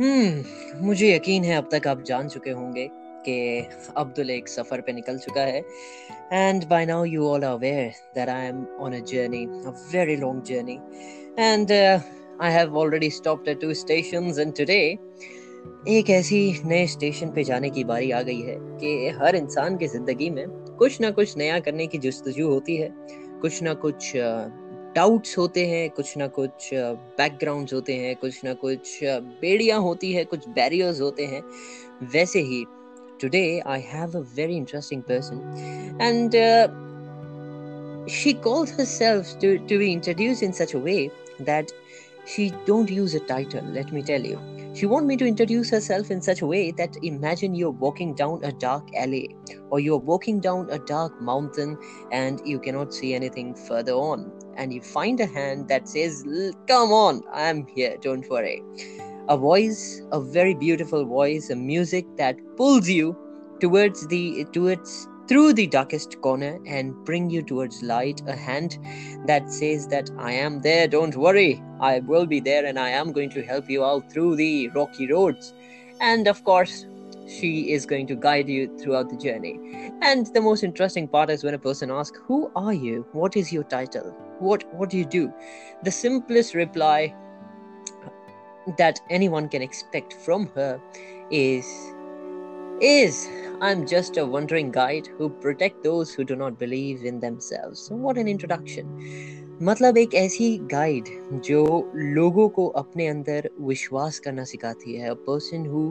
[0.00, 2.88] हम्म मुझे यकीन है अब तक आप जान चुके होंगे
[3.26, 3.34] कि
[3.96, 5.62] अब्दुल एक सफ़र पे निकल चुका है।
[6.32, 10.42] And by now you all aware that I am on a journey a very long
[10.42, 10.78] journey
[11.38, 14.80] and I have already stopped at two stations and today
[15.88, 19.86] एक ऐसी नए स्टेशन पे जाने की बारी आ गई है कि हर इंसान की
[19.86, 20.46] ज़िंदगी में
[20.78, 22.88] कुछ ना कुछ नया करने की जस्तजू होती है।
[23.40, 24.12] कुछ ना कुछ
[24.94, 30.24] डाउट्स होते हैं, कुछ ना कुछ बैकग्राउंड्स होते हैं, कुछ ना कुछ बेड़ियाँ होती है,
[30.24, 31.42] कुछ बैरियर्स होते हैं।
[32.12, 32.64] वैसे ही
[33.20, 36.34] today I have a very interesting person and
[38.12, 40.96] she calls herself to be introduce in such a way
[41.40, 41.70] that
[42.26, 44.38] she don't use a title let me tell you
[44.74, 48.42] she want me to introduce herself in such a way that imagine you're walking down
[48.42, 49.36] a dark alley
[49.70, 51.78] or you're walking down a dark mountain
[52.10, 56.24] and you cannot see anything further on and you find a hand that says,
[56.66, 58.62] Come on, I'm here, don't worry.
[59.28, 63.16] A voice, a very beautiful voice, a music that pulls you
[63.60, 68.78] towards the towards through the darkest corner and bring you towards light a hand
[69.26, 71.62] that says that i am there don't worry.
[71.80, 75.10] I will be there and i am going to help you out through the rocky
[75.10, 75.52] roads.
[76.00, 76.86] And of course
[77.26, 79.92] she is going to guide you throughout the journey.
[80.02, 83.06] And the most interesting part is when a person asks who are you?
[83.12, 84.10] What is your title?
[84.38, 85.32] What what do you do?
[85.82, 87.14] The simplest reply
[88.78, 90.80] that anyone can expect from her
[91.30, 91.66] is
[92.81, 93.27] is
[93.61, 97.95] i'm just a wandering guide who protect those who do not believe in themselves so
[97.95, 98.87] what an introduction
[99.63, 101.07] मतलब एक ऐसी guide
[101.45, 105.81] जो लोगों को अपने अंदर विश्वास करना सिखाती है a person who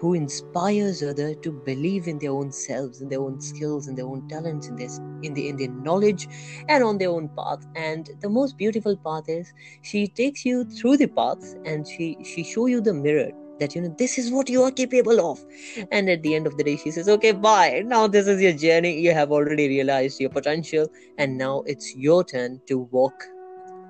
[0.00, 4.06] who inspires other to believe in their own selves in their own skills in their
[4.06, 6.26] own talents in this in the in their knowledge
[6.68, 9.54] and on their own path and the most beautiful path is
[9.92, 13.81] she takes you through the path and she she show you the mirror that you
[13.81, 15.43] know this is what you are capable of.
[15.91, 17.83] And at the end of the day she says okay bye.
[17.85, 18.99] Now this is your journey.
[18.99, 20.87] You have already realized your potential.
[21.17, 23.23] And now it's your turn to walk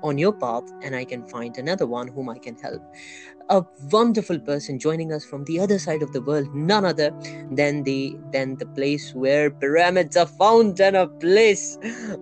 [0.01, 2.81] on your path and i can find another one whom i can help.
[3.49, 7.11] A wonderful person joining us from the other side of the world none other
[7.51, 11.79] than the than the place where pyramids are found and a place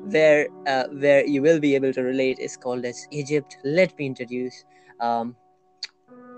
[0.09, 3.57] where uh, where you will be able to relate is called as egypt.
[3.63, 4.63] Let me introduce
[5.01, 5.35] um,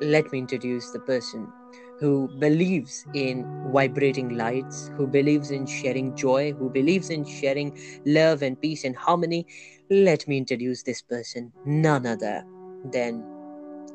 [0.01, 1.51] let me introduce the person
[1.99, 8.41] who believes in vibrating lights, who believes in sharing joy, who believes in sharing love
[8.41, 9.45] and peace and harmony.
[9.89, 12.45] Let me introduce this person, none other
[12.85, 13.25] than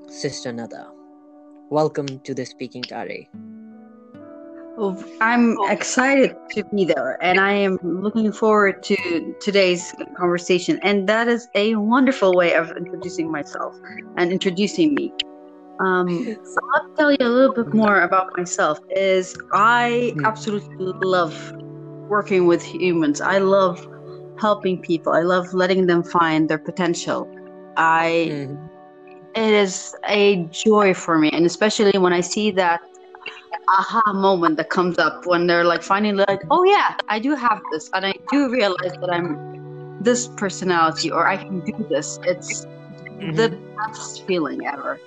[0.08, 0.92] Sister Nada.
[1.70, 3.30] Welcome to the Speaking Diary.
[4.76, 10.78] Well, I'm excited to be there and I am looking forward to today's conversation.
[10.82, 13.74] And that is a wonderful way of introducing myself
[14.16, 15.12] and introducing me.
[15.80, 18.78] Um, so I'll tell you a little bit more about myself.
[18.90, 20.24] Is I hmm.
[20.24, 21.52] absolutely love
[22.08, 23.20] working with humans.
[23.20, 23.86] I love
[24.38, 25.12] helping people.
[25.12, 27.28] I love letting them find their potential.
[27.76, 28.68] I mm.
[29.34, 32.80] it is a joy for me, and especially when I see that
[33.68, 37.60] aha moment that comes up when they're like finally like, oh yeah, I do have
[37.72, 39.54] this, and I do realize that I'm
[40.00, 42.18] this personality or I can do this.
[42.24, 43.32] It's mm-hmm.
[43.32, 45.00] the best feeling ever.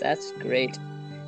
[0.00, 0.78] That's great.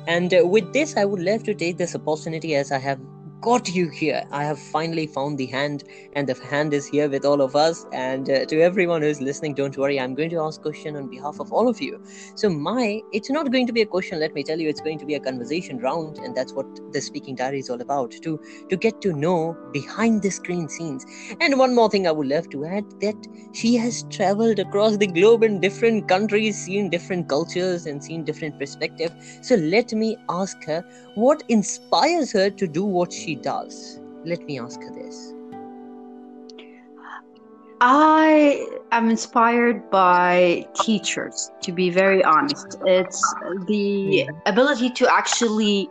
[0.07, 2.99] And uh, with this, I would love to take this opportunity as I have
[3.43, 4.23] got you here.
[4.31, 5.83] I have finally found the hand,
[6.13, 7.85] and the hand is here with all of us.
[7.91, 11.39] And uh, to everyone who's listening, don't worry, I'm going to ask question on behalf
[11.39, 12.01] of all of you.
[12.35, 14.19] So my, it's not going to be a question.
[14.19, 17.01] Let me tell you, it's going to be a conversation round, and that's what the
[17.01, 18.11] speaking diary is all about.
[18.23, 18.39] To
[18.69, 21.05] to get to know behind the screen scenes.
[21.41, 25.07] And one more thing I would love to add that she has traveled across the
[25.07, 29.13] globe in different countries, seen different cultures, and seen different perspectives.
[29.41, 30.83] So let me ask her
[31.15, 33.99] what inspires her to do what she does?
[34.25, 35.33] Let me ask her this.
[37.81, 42.77] I am inspired by teachers, to be very honest.
[42.85, 43.21] It's
[43.67, 45.89] the ability to actually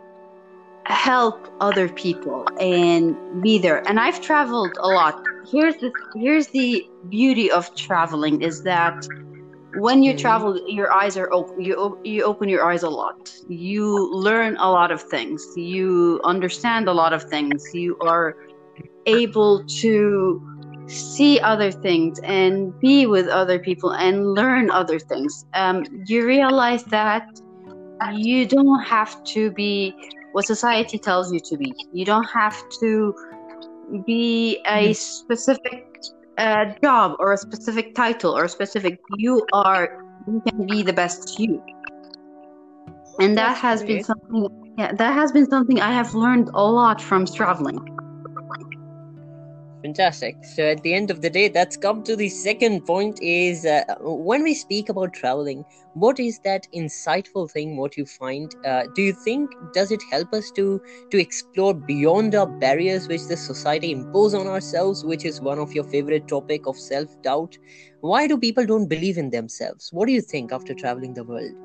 [0.85, 3.87] help other people and be there.
[3.87, 5.23] And I've traveled a lot.
[5.49, 9.07] Here's the here's the beauty of traveling is that
[9.75, 10.19] when you mm-hmm.
[10.19, 13.33] travel your eyes are open you, you open your eyes a lot.
[13.47, 15.45] You learn a lot of things.
[15.55, 17.63] You understand a lot of things.
[17.73, 18.35] You are
[19.05, 20.49] able to
[20.87, 25.45] see other things and be with other people and learn other things.
[25.53, 27.27] Um, you realize that
[28.13, 29.95] you don't have to be
[30.33, 31.73] what society tells you to be.
[31.93, 33.15] You don't have to
[34.05, 34.93] be a mm-hmm.
[34.93, 35.92] specific
[36.37, 40.93] a job or a specific title or a specific you are you can be the
[40.93, 41.61] best you.
[43.19, 46.63] And that That's has been something yeah that has been something i have learned a
[46.63, 47.92] lot from traveling
[49.83, 50.37] Fantastic.
[50.45, 53.83] So at the end of the day, that's come to the second point is uh,
[53.99, 58.55] when we speak about traveling, what is that insightful thing what you find?
[58.63, 60.81] Uh, do you think does it help us to
[61.11, 65.75] to explore beyond our barriers which the society impose on ourselves, which is one of
[65.75, 67.57] your favorite topic of self-doubt?
[67.99, 69.89] Why do people don't believe in themselves?
[69.91, 71.55] What do you think after traveling the world?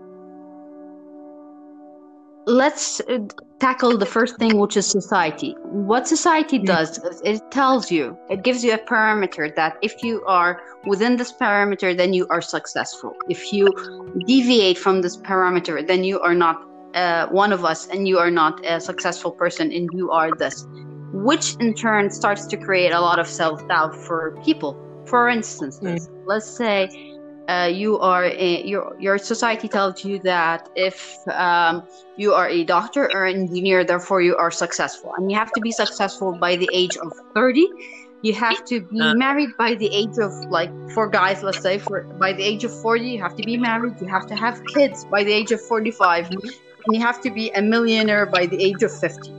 [2.49, 3.19] Let's uh,
[3.61, 5.55] tackle the first thing which is society.
[5.63, 6.67] What society Mm.
[6.67, 11.17] does is it tells you it gives you a parameter that if you are within
[11.17, 13.13] this parameter then you are successful.
[13.29, 13.67] If you
[14.27, 16.57] deviate from this parameter then you are not
[16.95, 20.67] uh, one of us and you are not a successful person and you are this.
[21.13, 24.73] Which in turn starts to create a lot of self-doubt for people.
[25.07, 25.81] For instance
[26.27, 26.89] let's say
[27.49, 31.83] uh, you are a, your your society tells you that if um,
[32.17, 35.61] you are a doctor or an engineer, therefore you are successful, and you have to
[35.61, 37.67] be successful by the age of thirty.
[38.21, 39.15] You have to be Uh.
[39.15, 42.73] married by the age of like for guys, let's say for by the age of
[42.83, 43.95] forty, you have to be married.
[44.01, 46.43] You have to have kids by the age of forty-five, and
[46.93, 49.33] you have to be a millionaire by the age of fifty.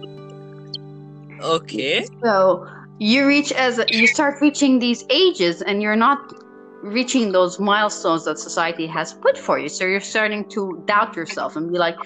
[1.41, 2.05] Okay.
[2.23, 2.67] So
[2.99, 6.19] you reach as you start reaching these ages, and you're not
[6.81, 9.69] reaching those milestones that society has put for you.
[9.69, 11.97] So you're starting to doubt yourself and be like,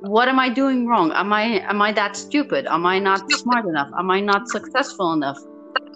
[0.00, 1.12] "What am I doing wrong?
[1.12, 2.66] Am I am I that stupid?
[2.66, 3.90] Am I not smart enough?
[3.98, 5.38] Am I not successful enough?"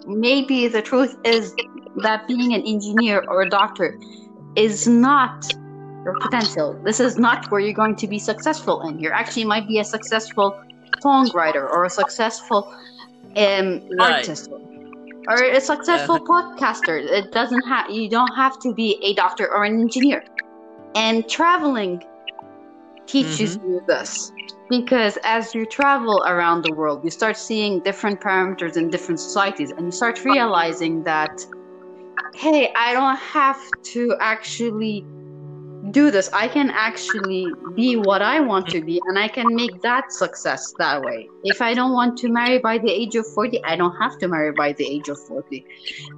[0.05, 1.55] Maybe the truth is
[1.97, 3.97] that being an engineer or a doctor
[4.55, 5.45] is not
[6.03, 6.77] your potential.
[6.83, 8.99] This is not where you're going to be successful in.
[8.99, 10.59] You actually might be a successful
[11.03, 12.73] songwriter or a successful
[13.37, 14.17] um, Right.
[14.17, 14.49] artist
[15.27, 16.97] or a successful podcaster.
[16.99, 20.23] It doesn't have you don't have to be a doctor or an engineer.
[20.95, 22.03] And traveling
[23.05, 23.73] teaches mm-hmm.
[23.73, 24.31] you this
[24.69, 29.71] because as you travel around the world, you start seeing different parameters in different societies,
[29.71, 31.45] and you start realizing that
[32.35, 33.59] hey, I don't have
[33.93, 35.05] to actually
[35.93, 36.29] do this.
[36.33, 40.73] I can actually be what I want to be, and I can make that success
[40.79, 41.29] that way.
[41.43, 44.27] If I don't want to marry by the age of 40, I don't have to
[44.27, 45.65] marry by the age of 40.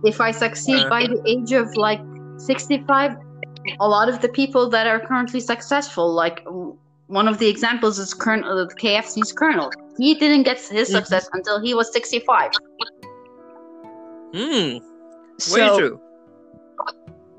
[0.04, 2.02] If I succeed by the age of like
[2.38, 3.18] 65,
[3.80, 6.46] a lot of the people that are currently successful, like
[7.08, 9.72] one of the examples is Colonel, uh, KFC's Colonel.
[9.98, 10.98] He didn't get his Mhm.
[10.98, 12.52] success until he was 65.
[14.34, 14.78] Hmm.
[15.38, 16.00] So- true.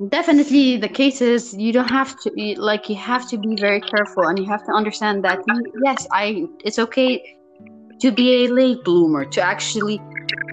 [0.08, 3.81] Definitely the case is you don't have to you- like you have to be very
[3.81, 5.38] careful and you have to understand that
[5.82, 7.22] yes i it's okay
[8.00, 9.98] to be a late bloomer to actually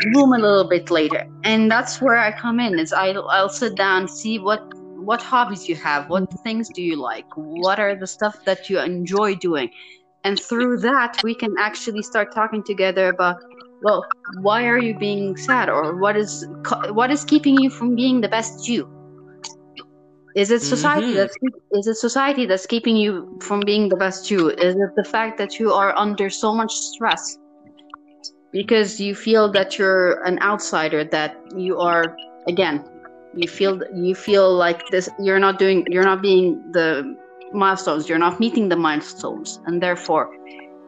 [0.02, 1.26] bloom a little bit later.
[1.44, 4.62] And that's where i come in is i'll, I'll sit down see what
[4.96, 8.80] what hobbies you have what things do you like what are the stuff that you
[8.80, 9.70] enjoy doing.
[10.24, 13.38] And through that we can actually start talking together about
[13.82, 14.08] well
[14.40, 16.48] why are you being sad or what is
[16.92, 19.03] what is keeping you from being the best you
[20.36, 21.16] is it society Mhm.
[21.16, 21.38] that's
[21.72, 24.50] is it society that's keeping you from being the best you?
[24.50, 27.38] Is it the fact that you are under so much stress
[28.52, 32.16] because you feel that you're an outsider, that you are
[32.48, 32.84] again,
[33.34, 37.16] you feel you feel like this you're not doing you're not being the
[37.54, 40.30] milestones, you're not meeting the milestones, and therefore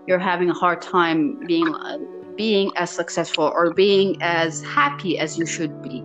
[0.07, 1.73] you're having a hard time being
[2.37, 6.03] being as successful or being as happy as you should be.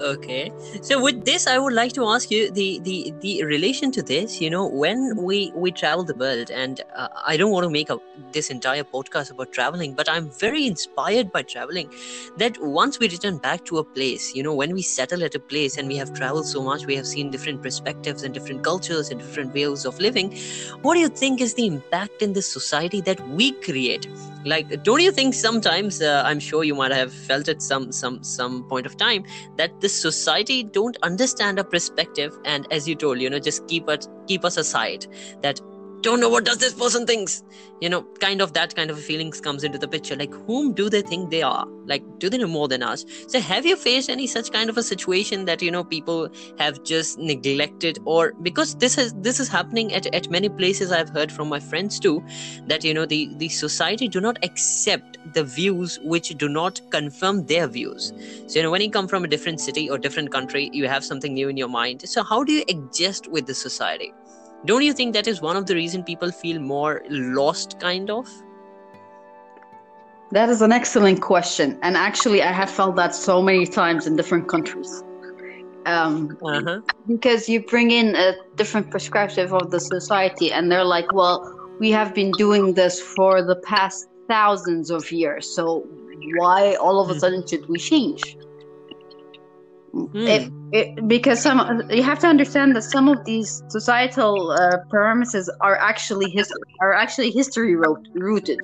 [0.00, 0.50] Okay.
[0.80, 4.40] So with this, I would like to ask you the the the relation to this.
[4.40, 7.90] You know, when we we travel the world, and uh, I don't want to make
[7.90, 7.98] a,
[8.32, 11.90] this entire podcast about traveling, but I'm very inspired by traveling.
[12.38, 15.38] That once we return back to a place, you know, when we settle at a
[15.38, 19.10] place and we have traveled so much, we have seen different perspectives and different cultures
[19.10, 20.34] and different ways of living.
[20.80, 24.08] What do you think is the impact in the society that we create?
[24.44, 26.00] Like, don't you think sometimes?
[26.00, 29.24] Uh, I'm sure you might have felt at some some some point of time
[29.56, 33.88] that this society don't understand our perspective and as you told you know just keep
[33.88, 35.06] us keep us aside
[35.42, 35.60] that
[36.02, 37.42] don't know what does this person thinks.
[37.80, 40.16] You know kind of that kind of feelings comes into the picture.
[40.16, 41.66] Like whom do they think they are?
[41.86, 43.04] Like do they know more than us?
[43.28, 46.28] So have you faced any such kind of a situation that you know people
[46.58, 47.98] have just neglected?
[48.04, 51.58] Or because this is this is happening at, at many places i've heard from my
[51.58, 52.22] friends too
[52.66, 57.46] that you know the the society do not accept the views which do not confirm
[57.46, 58.12] their views.
[58.46, 61.04] So you know when you come from a different city or different country you have
[61.04, 62.08] something new in your mind.
[62.08, 64.12] So how do you adjust with the society
[64.64, 68.28] don't you think that is one of the reason people feel more lost kind of
[70.32, 71.78] That is an excellent question.
[71.82, 75.02] And actually, I have felt that so many times in different countries.
[75.86, 76.80] Um, Uh-huh.
[77.06, 81.36] because you bring in a different perspective of the society and they're like well
[81.80, 85.84] we have been doing this for the past thousands of years so
[86.38, 87.20] why all of a Mhm.
[87.22, 88.36] sudden should we change
[90.12, 90.26] Hmm.
[90.26, 95.50] if, it, because some you have to understand that some of these societal uh, premises
[95.60, 98.60] are actually his are actually history ro- rooted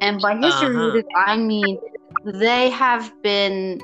[0.00, 0.80] and by history Uh-huh.
[0.80, 1.78] rooted i mean
[2.24, 3.80] they have been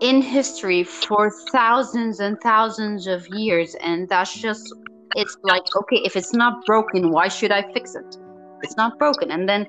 [0.00, 4.74] in history for thousands and thousands of years and that's just
[5.14, 8.16] it's like okay if it's not broken why should i fix it
[8.62, 9.66] it's not broken and then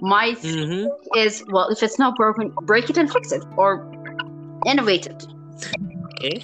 [0.00, 0.86] my Mhm.
[1.14, 3.84] is well if it's not broken break it and fix it or
[4.64, 5.24] innovate it
[6.20, 6.42] Okay.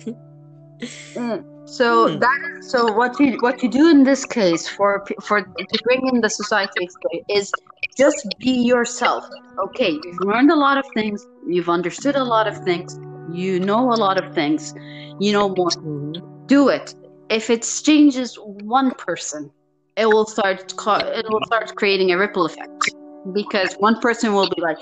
[1.67, 2.19] so Hmm.
[2.19, 6.21] that so what you what you do in this case for for to bring in
[6.21, 6.89] the society
[7.29, 7.55] is
[7.97, 9.25] just be yourself
[9.59, 12.99] okay you've learned a lot of things you've understood a lot of things
[13.31, 14.75] you know a lot of things
[15.19, 16.23] you know more Mhm.
[16.47, 16.95] do it
[17.31, 19.51] if it changes one person
[19.97, 20.73] it will start
[21.19, 22.95] it will start creating a ripple effect
[23.35, 24.79] because one person will be like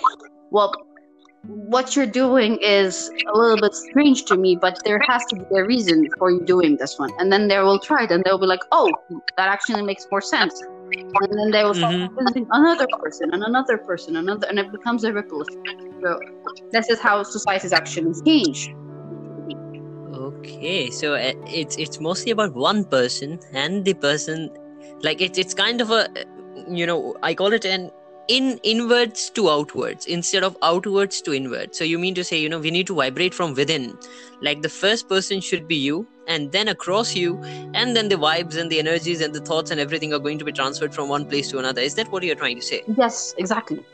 [0.50, 0.83] well
[1.46, 5.44] what you're doing is a little bit strange to me but there has to be
[5.56, 7.12] a reason for you doing this one.
[7.18, 9.02] And then they will try it and they'll be like oh
[9.36, 10.54] that actually makes more sense.
[11.20, 12.08] And then they will start Mhm.
[12.18, 15.82] visiting another person and another person another and it becomes a ripple effect.
[16.02, 16.18] So
[16.72, 18.68] this is how societies actually change.
[20.14, 24.50] Okay, so uh, it's it's mostly about one person and the person,
[25.02, 26.08] like it's it's kind of a,
[26.68, 27.90] you know, I call it an
[28.28, 31.78] in inwards to outwards instead of outwards to inwards.
[31.78, 33.98] So you mean to say, you know, we need to vibrate from within,
[34.40, 37.38] like the first person should be you, and then across you,
[37.74, 40.44] and then the vibes and the energies and the thoughts and everything are going to
[40.44, 41.82] be transferred from one place to another.
[41.82, 42.82] Is that what you're trying to say?
[42.96, 43.84] yes exactly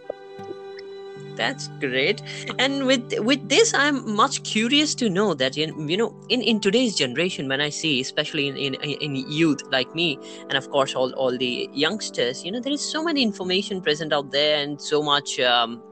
[1.40, 2.20] That's great.
[2.58, 6.60] And with with this, I'm much curious to know that you you know in, in
[6.60, 10.18] today's generation, when I see, especially in, in in youth like me,
[10.50, 14.12] and of course all all the youngsters, you know, there is so many information present
[14.12, 15.40] out there, and so much.
[15.40, 15.82] Um,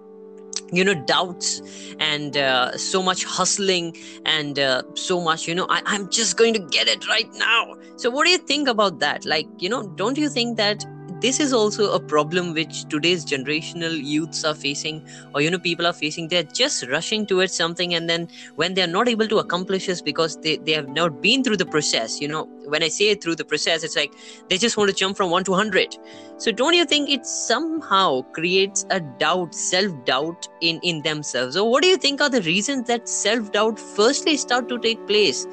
[0.70, 1.62] you know doubts
[1.98, 6.52] and uh, so much hustling and uh, so much you know I, i'm just going
[6.52, 9.88] to get it right now so what do you think about that like you know
[9.96, 10.84] don't you think that
[11.20, 15.86] this is also a problem which today's generational youths are facing or you know people
[15.86, 16.28] are facing.
[16.28, 20.36] They're just rushing towards something and then when they're not able to accomplish this because
[20.40, 23.44] they, they have not been through the process you know when i say through the
[23.44, 24.12] process it's like
[24.48, 25.96] they just want to jump from 1 to 100
[26.38, 31.56] so don't you think it somehow creates a doubt self-doubt in in themselves?
[31.56, 35.46] Or what do you think are the reasons that self-doubt firstly start to take place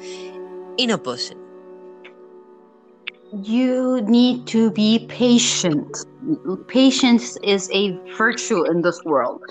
[0.78, 1.45] in a person
[3.32, 6.04] you need to be patient.
[6.68, 9.42] Patience is a virtue in this world.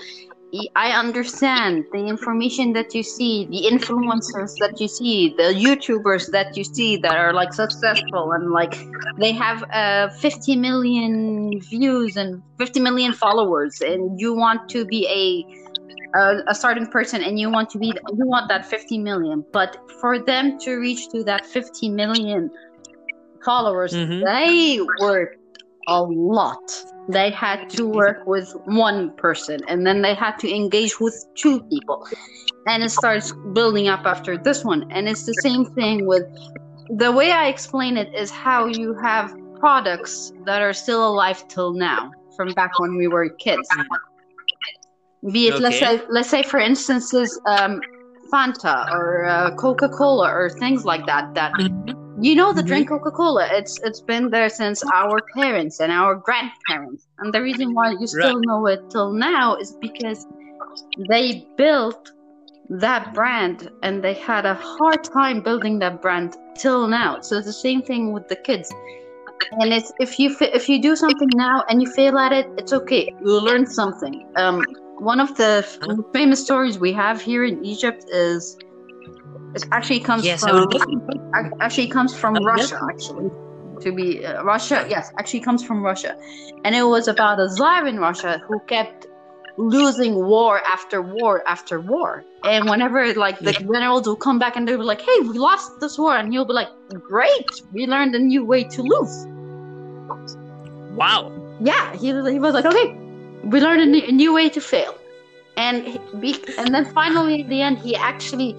[0.74, 6.56] I understand the information that you see, the influencers that you see, the YouTubers that
[6.56, 8.74] you see that are like successful and like
[9.18, 15.06] they have uh, 50 million views and 50 million followers, and you want to be
[15.08, 15.66] a
[16.48, 20.18] a, certain person and you want to be you want that 50 million, but for
[20.18, 22.50] them to reach to that 50 million
[23.46, 24.24] followers, Mhm.
[24.24, 25.38] they worked
[25.88, 26.66] a lot.
[27.08, 31.60] They had to work with one person and then they had to engage with two
[31.72, 31.98] people.
[32.66, 34.82] And it starts building up after this one.
[34.90, 36.24] And it's the same thing with
[36.90, 41.72] the way I explain it is how you have products that are still alive till
[41.72, 43.68] now from back when we were kids.
[45.32, 47.80] Be it let's say let's say for instances um
[48.32, 51.52] Fanta or uh, Coca-Cola or things like that that
[52.20, 52.64] you know the Mhm.
[52.64, 53.48] drink coca-cola?
[53.52, 57.06] It's it's been there since our parents and our grandparents.
[57.18, 60.26] And the reason why you still know it till now is because
[60.96, 62.12] they built
[62.68, 67.18] that brand and they had a hard time building that brand till now.
[67.20, 68.74] So it's the same thing with the kids.
[69.52, 72.72] And it's if you if you do something now and you fail at it it's
[72.72, 73.08] okay.
[73.20, 74.16] You learn something.
[74.36, 74.66] Um
[74.98, 75.78] one of the f-
[76.12, 78.56] famous stories we have here in egypt is
[79.54, 80.68] it actually comes yes from
[81.60, 82.52] actually comes from yeah.
[82.52, 82.78] Russia.
[82.90, 83.30] Actually,
[83.80, 86.16] to be uh, Russia, yes, actually comes from Russia,
[86.64, 89.06] and it was about a czar in Russia who kept
[89.58, 92.24] losing war after war after war.
[92.44, 93.66] And whenever like the Yeah.
[93.72, 96.44] generals will come back and they'll be like, "Hey, we lost this war," and he'll
[96.44, 96.68] be like,
[97.12, 99.16] "Great, we learned a new way to lose."
[101.00, 102.86] wow Yeah, he, he was like, "Okay,
[103.52, 104.94] we learned a new, a new way to fail,"
[105.56, 108.50] and he, be, and then finally in the end, he actually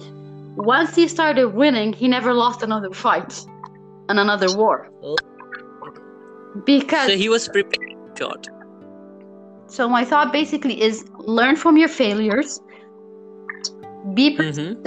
[0.58, 3.44] once he started winning, he never lost another fight
[4.08, 4.90] and another war.
[5.02, 5.16] Oh.
[6.64, 7.88] Because so he was prepared
[9.68, 12.60] so my thought basically is learn from your failures,
[14.14, 14.82] be Mhm.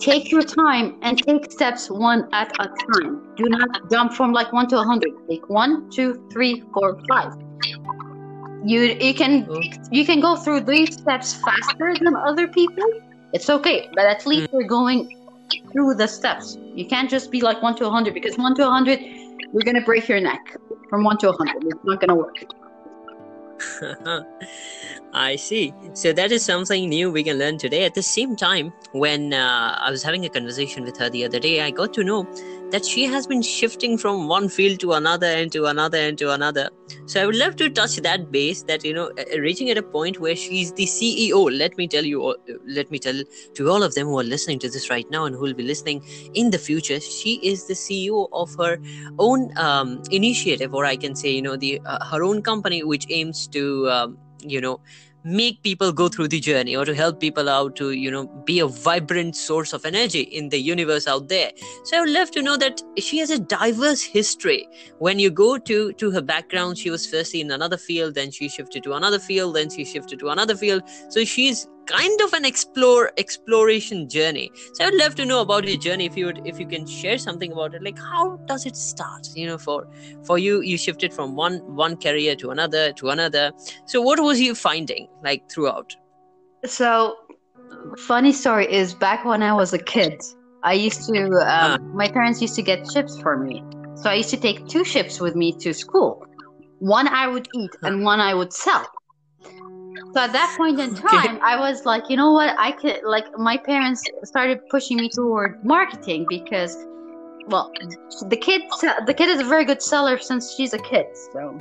[0.00, 3.20] take your time and take steps one at a time.
[3.36, 5.12] Do not jump from like one to a hundred.
[5.28, 7.32] Take one, two, three, four, five.
[8.64, 9.46] You you can
[9.90, 12.88] you can go through these steps faster than other people.
[13.34, 14.52] It's okay, but at least mm.
[14.52, 15.00] you're going
[15.72, 16.56] through the steps.
[16.74, 19.66] You can't just be like one to a hundred because one to a hundred, you're
[19.66, 20.56] gonna break your neck
[20.88, 21.64] from one to a hundred.
[21.64, 22.36] It's not gonna work.
[25.14, 25.72] I see.
[25.92, 27.84] So that is something new we can learn today.
[27.84, 31.38] At the same time, when uh, I was having a conversation with her the other
[31.38, 32.26] day, I got to know
[32.70, 36.32] that she has been shifting from one field to another and to another and to
[36.32, 36.68] another.
[37.06, 39.82] So I would love to touch that base that you know, uh, reaching at a
[39.84, 41.56] point where she's the CEO.
[41.56, 42.34] Let me tell you,
[42.66, 43.22] let me tell
[43.54, 45.62] to all of them who are listening to this right now and who will be
[45.62, 46.04] listening
[46.34, 46.98] in the future.
[46.98, 48.78] She is the CEO of her
[49.20, 53.06] own um, initiative, or I can say, you know, the uh, her own company which
[53.10, 54.18] aims to um,
[54.50, 54.80] you know
[55.24, 58.60] make people go through the journey or to help people out to you know be
[58.60, 61.50] a vibrant source of energy in the universe out there.
[61.84, 64.68] So i would love to know that she has a diverse history.
[64.98, 68.48] When you go to to her background she was firstly in another field then she
[68.48, 70.82] shifted to another field then she shifted to another field.
[71.08, 74.50] So she's kind of an explore exploration journey.
[74.74, 77.18] So i'd love to know about your journey if you would if you can share
[77.18, 77.82] something about it.
[77.82, 79.86] Like how does it start you know for
[80.22, 80.60] for you?
[80.60, 83.52] You shifted from one one career to another to another.
[83.86, 85.96] So what was you finding like throughout?
[86.64, 87.16] So
[87.98, 90.22] funny story is back when i was a kid
[90.62, 93.62] i used to um, uh, my parents used to get chips for me.
[93.96, 96.24] So i used to take two chips with me to school.
[96.78, 98.86] One i would eat and one i would sell
[100.14, 102.54] so at that point in time, I was like, you know what?
[102.56, 106.76] I could like my parents started pushing me toward marketing because,
[107.48, 107.72] well,
[108.28, 108.62] the kid
[109.06, 111.06] the kid is a very good seller since she's a kid.
[111.32, 111.60] So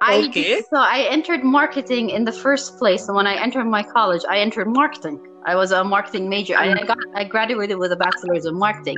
[0.00, 0.62] I okay.
[0.62, 3.08] so I entered marketing in the first place.
[3.08, 5.20] And when I entered my college, I entered marketing.
[5.44, 6.56] I was a marketing major.
[6.56, 8.96] I, got I graduated with a bachelor's in marketing.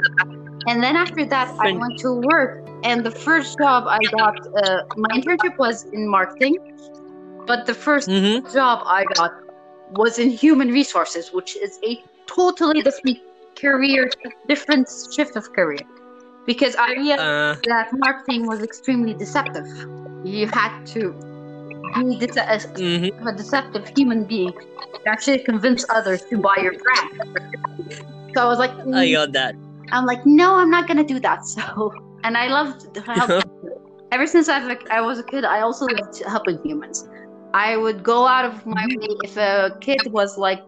[0.69, 2.65] And then after that, I went to work.
[2.85, 6.57] And the first job I got, uh, my internship was in marketing
[7.47, 8.53] but the 1st mm-hmm.
[8.53, 9.33] job I got
[9.93, 13.19] was in human resources, which is a totally different
[13.55, 14.11] career,
[14.49, 15.87] different shift of career.
[16.45, 19.67] Because I realized uh, that marketing was extremely deceptive.
[20.25, 21.13] You had to
[21.95, 23.27] be de- a, mm-hmm.
[23.27, 27.93] a deceptive human being to actually convince others to buy your brand.
[28.35, 28.95] So I was like, mm.
[28.97, 29.55] I got that.
[29.93, 31.45] I'm like, no, I'm not gonna do that.
[31.47, 33.51] So, and I loved helping.
[34.13, 37.09] Ever since I've, I was a kid, I also loved helping humans.
[37.55, 40.63] I would go out of my way if a kid was like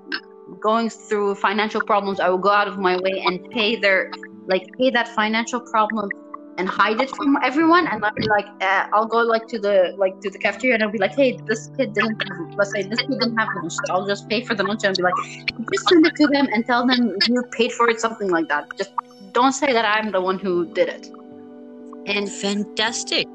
[0.61, 2.21] going through financial problems.
[2.21, 4.11] I would go out of my way and pay their
[4.47, 6.11] like pay that financial problem
[6.59, 7.87] and hide it from everyone.
[7.87, 10.83] And I'd be like, uh, I'll go like to the like to the cafeteria and
[10.83, 13.73] I'll be like, hey, this kid didn't have, let's say this kid didn't have lunch.
[13.73, 15.15] So I'll just pay for the lunch and be like,
[15.73, 18.77] just send it to them and tell them you paid for it, something like that.
[18.77, 18.93] Just
[19.33, 21.11] don't say that I'm the one who did it.
[22.07, 23.29] And fantastic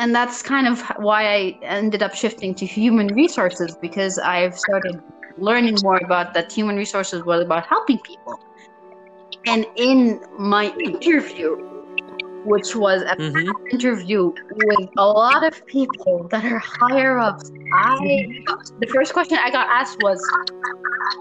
[0.00, 5.02] and that's kind of why I ended up shifting to human resources because I've started
[5.36, 8.40] learning more about that human resources was about helping people.
[9.46, 11.50] And in my interview,
[12.46, 13.66] which was a mm-hmm.
[13.74, 14.32] interview
[14.64, 18.42] with a lot of people that are higher ups, I
[18.78, 20.18] the first question I got asked was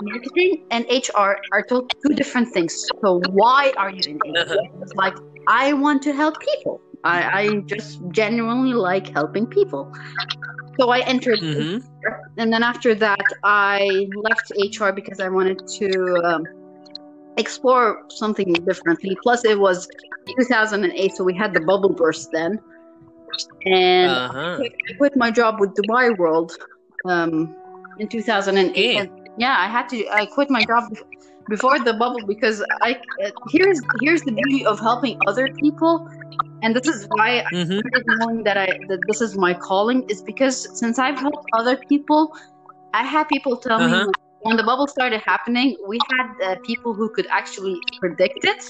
[0.01, 2.87] marketing and HR are two different things.
[3.01, 4.39] So why are you in HR?
[4.39, 4.81] Uh-huh.
[4.81, 5.17] It's like
[5.49, 6.81] I want to help people.
[7.03, 9.91] I, I just genuinely like helping people.
[10.79, 11.85] So I entered, mm-hmm.
[12.37, 16.45] and then after that, I left HR because I wanted to um,
[17.37, 19.17] explore something differently.
[19.21, 19.89] Plus, it was
[20.39, 22.59] 2008, so we had the bubble burst then,
[23.65, 24.59] and uh-huh.
[24.63, 26.55] I quit my job with Dubai World
[27.05, 27.53] um,
[27.99, 28.73] in 2008.
[28.75, 29.11] Hey.
[29.37, 30.07] Yeah, I had to.
[30.09, 30.95] I quit my job
[31.49, 36.09] before the bubble because I uh, here's here's the beauty of helping other people
[36.61, 37.79] and this is why mm-hmm.
[37.79, 41.77] I knowing that I that this is my calling is because since I've helped other
[41.77, 42.35] people,
[42.93, 44.07] I had people tell uh-huh.
[44.07, 44.11] me
[44.41, 48.63] when the bubble started happening, we had uh, people who could actually predict it,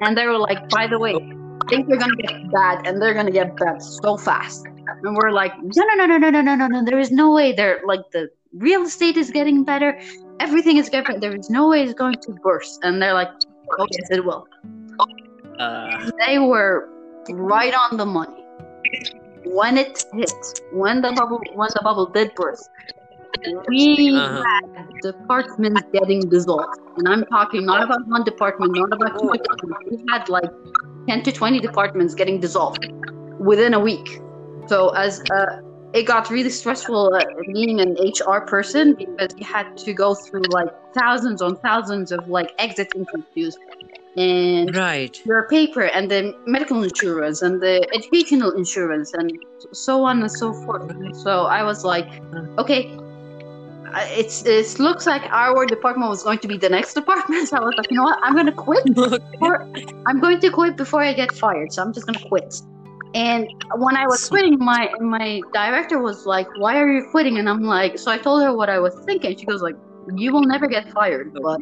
[0.00, 3.14] and they were like, "By the way, I think they're gonna get bad, and they're
[3.14, 6.54] gonna get bad so fast." And we're like, "No, no, no, no, no, no, no,
[6.54, 6.66] no!
[6.66, 6.84] no!
[6.84, 7.52] There is no way.
[7.52, 9.98] They're like the real estate is getting better,
[10.40, 11.20] everything is getting.
[11.20, 13.30] There is no way it's going to burst." And they're like,
[13.78, 14.46] "Oh yes, it will."
[15.58, 16.88] Uh, they were
[17.30, 18.44] right on the money.
[19.44, 20.32] When it hit,
[20.72, 22.70] when the bubble, when the bubble did burst,
[23.68, 24.42] we uh-huh.
[24.42, 29.84] had departments getting dissolved, and I'm talking not about one department, not about two departments.
[29.90, 30.50] We had like
[31.08, 32.90] ten to twenty departments getting dissolved
[33.38, 34.20] within a week.
[34.66, 35.60] So as a
[35.94, 40.42] it got really stressful uh, being an HR person because you had to go through
[40.50, 43.56] like thousands on thousands of like exit interviews
[44.16, 45.20] and Right.
[45.26, 49.32] your paper and the medical insurance and the educational insurance and
[49.72, 50.92] so on and so forth.
[51.16, 52.58] So I was like, mm.
[52.58, 52.96] okay,
[53.92, 57.48] I- it's it looks like our department was going to be the next department.
[57.50, 58.84] So I was like, you know what, I'm gonna quit.
[58.94, 59.66] Before,
[60.06, 61.72] I'm going to quit before I get fired.
[61.72, 62.54] So I'm just gonna quit.
[63.14, 63.46] And
[63.76, 67.62] when I was quitting, my my director was like, "Why are you quitting?" And I'm
[67.62, 69.36] like, so I told her what I was thinking.
[69.38, 69.76] She goes like,
[70.16, 71.60] "You will never get fired, but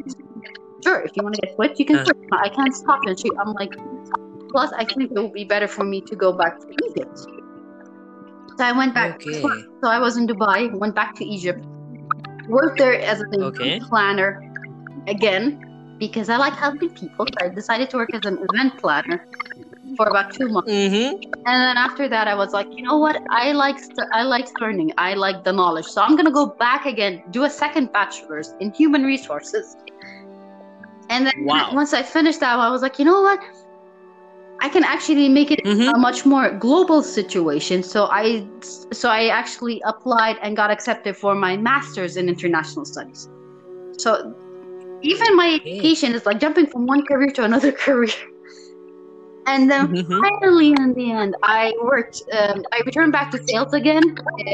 [0.83, 2.03] sure, if you want to get quit, you can Uh.
[2.05, 2.17] quit.
[2.45, 2.99] I can't stop.
[3.07, 3.73] And she, I'm like,
[4.51, 7.17] plus, I think it would be better for me to go back to Egypt.
[8.57, 9.15] So I went back.
[9.15, 9.41] Okay.
[9.83, 11.65] So I was in Dubai, went back to Egypt,
[12.47, 13.75] worked there as an Okay.
[13.75, 14.41] event planner
[15.07, 15.59] again
[15.99, 17.25] because I like helping people.
[17.33, 19.25] So I decided to work as an event planner
[19.97, 20.71] for about two months.
[20.71, 21.15] Mm-hmm.
[21.45, 23.17] And then after that, I was like, you know what?
[23.29, 24.91] I like st- I like learning.
[24.97, 25.85] I like the knowledge.
[25.85, 29.75] So I'm gonna go back again, do a second bachelor's in human resources.
[31.13, 31.69] And then Wow.
[31.73, 33.39] once I finished that, I was like, you know what?
[34.61, 35.93] I can actually make it Mhm.
[35.95, 37.83] a much more global situation.
[37.83, 38.47] So I
[39.01, 43.29] so I actually applied and got accepted for my master's in international studies.
[43.97, 44.33] So
[45.03, 48.17] even my education is like jumping from one career to another career.
[49.45, 50.21] And then Mhm.
[50.23, 52.17] finally, in the end, I worked.
[52.39, 54.03] Um, I returned back to sales again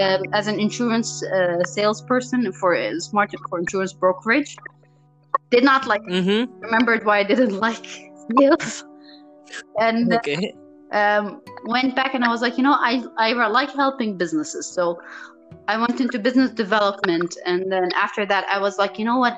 [0.01, 4.51] um, as an insurance uh, salesperson for uh, smart for insurance brokerage.
[5.51, 6.51] Did not like Mm-hmm.
[6.61, 7.85] remembered why I didn't like
[8.37, 8.83] sales,
[9.79, 10.53] and Okay.
[10.91, 14.99] um, went back and I was like, you know, I I like helping businesses, so
[15.67, 19.37] I went into business development, and then after that, I was like, you know what,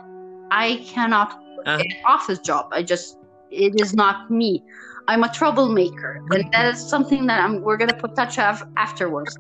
[0.52, 1.32] I cannot
[1.66, 1.78] Uh-huh.
[1.78, 2.68] get an office job.
[2.72, 3.18] I just
[3.52, 4.64] it is not me.
[5.08, 7.62] I'm a troublemaker, and that is something that I'm.
[7.62, 9.38] We're gonna put touch of afterwards.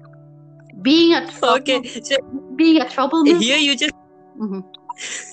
[0.82, 2.02] Being a trouble, Okay.
[2.04, 2.18] So
[2.56, 3.40] being a troublemaker.
[3.40, 3.94] here you just
[4.40, 4.64] Mhm.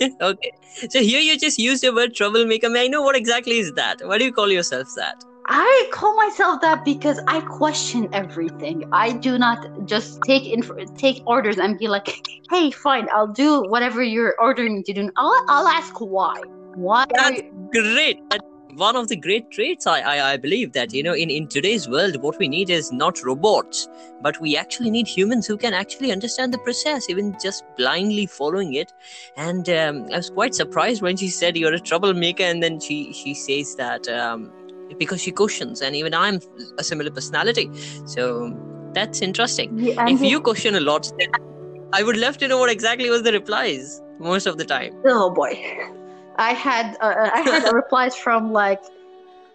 [0.21, 0.53] okay.
[0.91, 2.69] So here you just used the word troublemaker.
[2.69, 4.01] May I know what exactly is that?
[4.05, 5.25] Why do you call yourself that?
[5.51, 8.85] I call myself that because I question everything.
[8.93, 10.63] I do not just take in
[10.97, 15.11] take orders and be like, "Hey, fine, I'll do whatever you're ordering me to do."
[15.17, 16.35] I'll, I'll ask why.
[16.75, 17.07] Why?
[17.15, 18.19] That's you- great.
[18.31, 18.45] That's
[18.79, 21.89] one of the great traits I, I, I believe that you know in, in today's
[21.89, 23.89] world what we need is not robots
[24.23, 28.75] but we actually need humans who can actually understand the process even just blindly following
[28.75, 28.93] it.
[29.37, 33.13] And um, i was quite surprised when she said you're a troublemaker and then she
[33.13, 34.53] she says that um,
[34.99, 36.41] because she questions and even i'm
[36.79, 37.71] a similar personality.
[38.07, 38.57] So
[38.93, 39.79] that's interesting.
[39.79, 41.29] Yeah, if you question a lot then
[41.93, 44.95] i would love to know what exactly was the replies most of the time.
[45.07, 45.53] Oh boy,
[46.39, 48.83] I had uh, I had replies from like,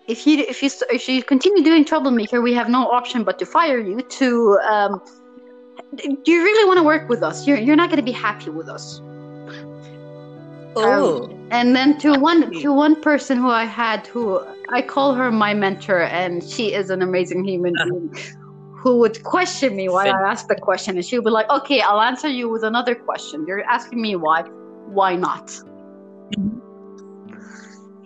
[0.08, 3.46] if you if you if you continue doing troublemaker, we have no option but to
[3.46, 4.02] fire you.
[4.02, 5.02] To um,
[5.98, 7.48] do you really want to work with us?
[7.48, 9.02] You're you're not going to be happy with us.
[10.76, 15.32] oh and then to one to one person who I had who I call her
[15.32, 17.86] my mentor and she is an amazing human Uh-huh.
[17.90, 18.16] being
[18.82, 21.82] who would question me why I asked the question and she would be like okay
[21.82, 24.42] I'll answer you with another question you're asking me why
[25.00, 25.52] why not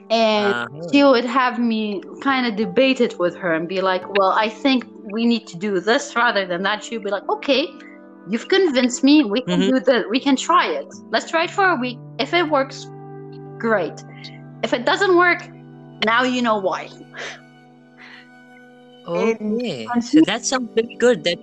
[0.09, 0.87] and Uh-huh.
[0.91, 4.49] she would have me kind of debate it with her and be like well I
[4.49, 6.83] think we need to do this rather than that.
[6.83, 7.67] She'd be like okay
[8.29, 9.23] you've convinced me.
[9.23, 9.67] We can Mhm.
[9.67, 10.87] do that we can try it.
[11.11, 11.97] Let's try it for a week.
[12.19, 12.85] If it works
[13.59, 14.03] great.
[14.63, 15.41] If it doesn't work
[16.05, 16.89] now you know why.
[19.07, 21.23] Okay, and so that sounds very good.
[21.23, 21.37] That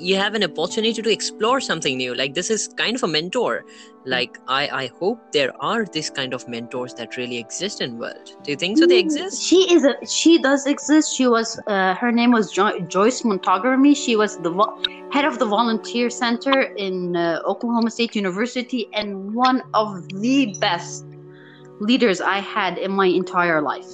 [0.00, 2.14] you have an opportunity to explore something new.
[2.14, 3.64] Like this is kind of a mentor.
[4.06, 8.32] Like I, I hope there are this kind of mentors that really exist in world.
[8.42, 8.86] Do you think so?
[8.86, 9.42] They exist?
[9.42, 13.94] she is a she does exist she was uh, her name was jo- joyce montgomery
[13.94, 14.78] she was the vo-
[15.12, 21.04] head of the volunteer center in uh, oklahoma state university and one of the best
[21.80, 23.90] leaders i had in my entire life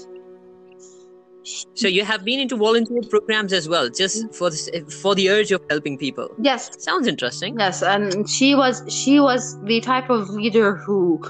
[1.74, 4.68] So you have been into volunteer programs as well, just for this,
[5.00, 6.28] for the urge of helping people.
[6.42, 7.56] yes Sounds interesting.
[7.58, 11.22] Yes, and she was she was the type of leader who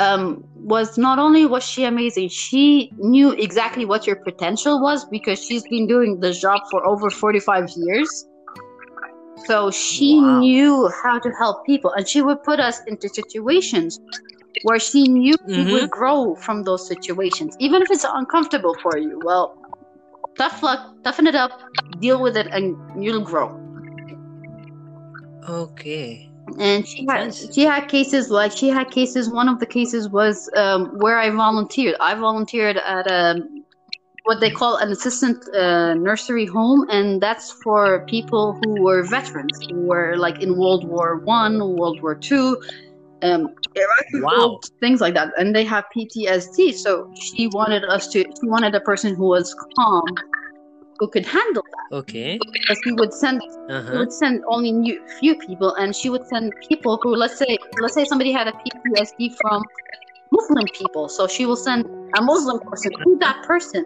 [0.00, 5.42] um, was not only was she amazing, she knew exactly what your potential was because
[5.44, 8.08] she's been doing this job for over forty five years.
[9.46, 10.38] So she Wow.
[10.40, 13.98] knew how to help people, and she would put us into situations
[14.62, 15.70] where she knew Mhm.
[15.70, 19.20] would grow from those situations, even if it's uncomfortable for you.
[19.22, 19.56] Well,
[20.38, 21.52] tough luck, toughen it up,
[22.00, 23.58] deal with it, and you'll grow
[25.48, 26.30] Okay.
[26.58, 30.48] and she had she had cases like she had cases one of the cases was
[30.56, 33.42] um, where i volunteered i volunteered at a
[34.24, 39.58] what they call an assistant uh, nursery home, and that's for people who were veterans,
[39.70, 42.58] who were like in World War One, World War Two,
[43.22, 43.54] um,
[44.14, 44.60] Wow.
[44.80, 46.72] things like that, and they have PTSD.
[46.74, 48.20] So she wanted us to.
[48.20, 50.04] She wanted a person who was calm,
[50.98, 51.96] who could handle that.
[51.96, 52.38] Okay.
[52.52, 56.26] Because we would send Uh we would send only new, few people, and she would
[56.26, 59.62] send people who, let's say, let's say somebody had a PTSD from
[60.30, 61.86] Muslim people, so she will send
[62.18, 63.84] a Muslim person to that person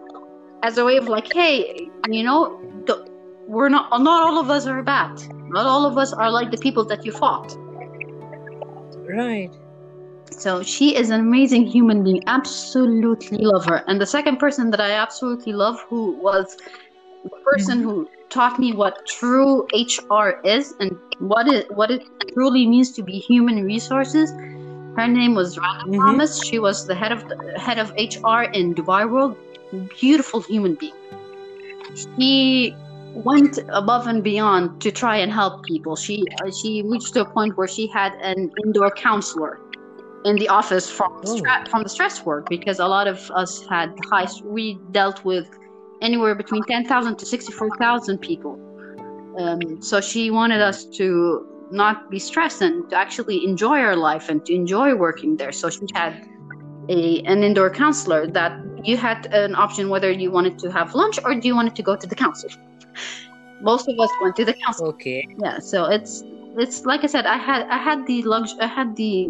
[0.63, 3.05] as a way of like, hey, you know, the,
[3.47, 5.21] we're not not all of us are bad.
[5.49, 7.55] Not all of us are like the people that you fought.
[9.07, 9.51] Right.
[10.31, 12.21] So she is an amazing human being.
[12.27, 13.83] Absolutely love her.
[13.87, 16.57] And the second person that I absolutely love, who was
[17.23, 22.65] the person who taught me what true HR is and what it what it truly
[22.67, 24.31] means to be human resources.
[24.97, 25.97] Her name was Rana Mhm.
[25.97, 26.43] Thomas.
[26.43, 29.35] She was the head of the head of HR in Dubai World.
[29.99, 30.93] Beautiful human being.
[32.17, 32.75] She
[33.13, 35.95] went above and beyond to try and help people.
[35.95, 39.59] She uh, she reached to a point where she had an indoor counselor
[40.25, 41.37] in the office from Oh.
[41.37, 44.27] stra- from the stress work because a lot of us had high.
[44.43, 45.47] We dealt with
[46.01, 48.59] anywhere between ten thousand to sixty four thousand people.
[49.37, 54.29] Um, so she wanted us to not be stressed and to actually enjoy our life
[54.29, 55.51] and to enjoy working there.
[55.51, 56.13] So she had
[56.89, 58.51] a an indoor counselor that
[58.83, 61.83] you had an option whether you wanted to have lunch or do you wanted to
[61.83, 62.49] go to the council.
[63.61, 65.27] Most of us went to the council Okay.
[65.37, 66.23] yeah so it's
[66.57, 69.27] it's like i said i had i had the lux i had the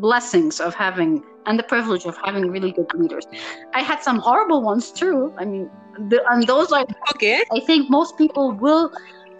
[0.00, 3.26] blessings of having and the privilege of having really good leaders
[3.74, 5.68] i had some horrible ones too i mean
[6.08, 7.42] the, and those are Okay.
[7.54, 8.90] i think most people will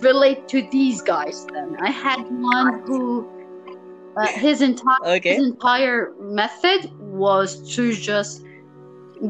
[0.00, 3.28] relate to these guys then i had one who
[4.16, 5.38] uh, his entire Okay.
[5.38, 8.42] his entire method was to just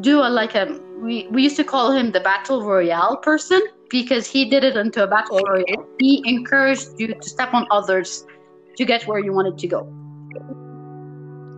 [0.00, 4.26] do a like a we, we used to call him the battle royale person because
[4.26, 8.24] he did it into a battle royale he encouraged you to step on others
[8.76, 9.80] to get where you wanted to go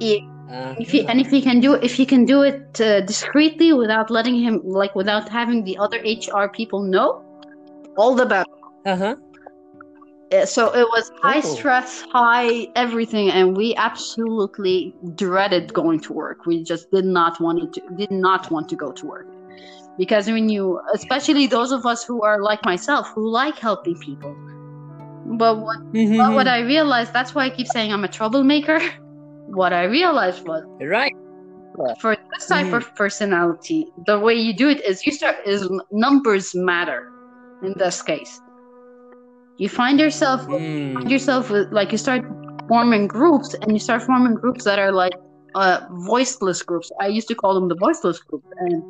[0.00, 3.00] He- Uh, if he, and if he can do if he can do it uh,
[3.02, 5.98] discreetly without letting him like without having the other
[6.34, 7.22] hr people know
[7.96, 8.50] all the better
[8.86, 9.14] uh-huh.
[10.32, 11.54] Uh, so it was high Oh.
[11.54, 16.44] stress, high everything, and we absolutely dreaded going to work.
[16.46, 19.26] We just did not want to did not want to go to work
[19.98, 24.34] because when you, especially those of us who are like myself, who like helping people.
[25.38, 26.16] But what Mhm.
[26.18, 28.78] but what I realized, that's why I keep saying I'm a troublemaker.
[29.48, 31.12] What I realized was Right.
[32.00, 32.78] for this type Mhm.
[32.78, 37.00] of personality, the way you do it is you start is numbers matter
[37.62, 38.32] in this case.
[39.58, 40.94] You find yourself Mm.
[40.94, 42.22] find yourself with like you start
[42.68, 45.12] forming groups and you start forming groups that are like
[45.54, 48.82] uh voiceless groups i used to call them the voiceless group and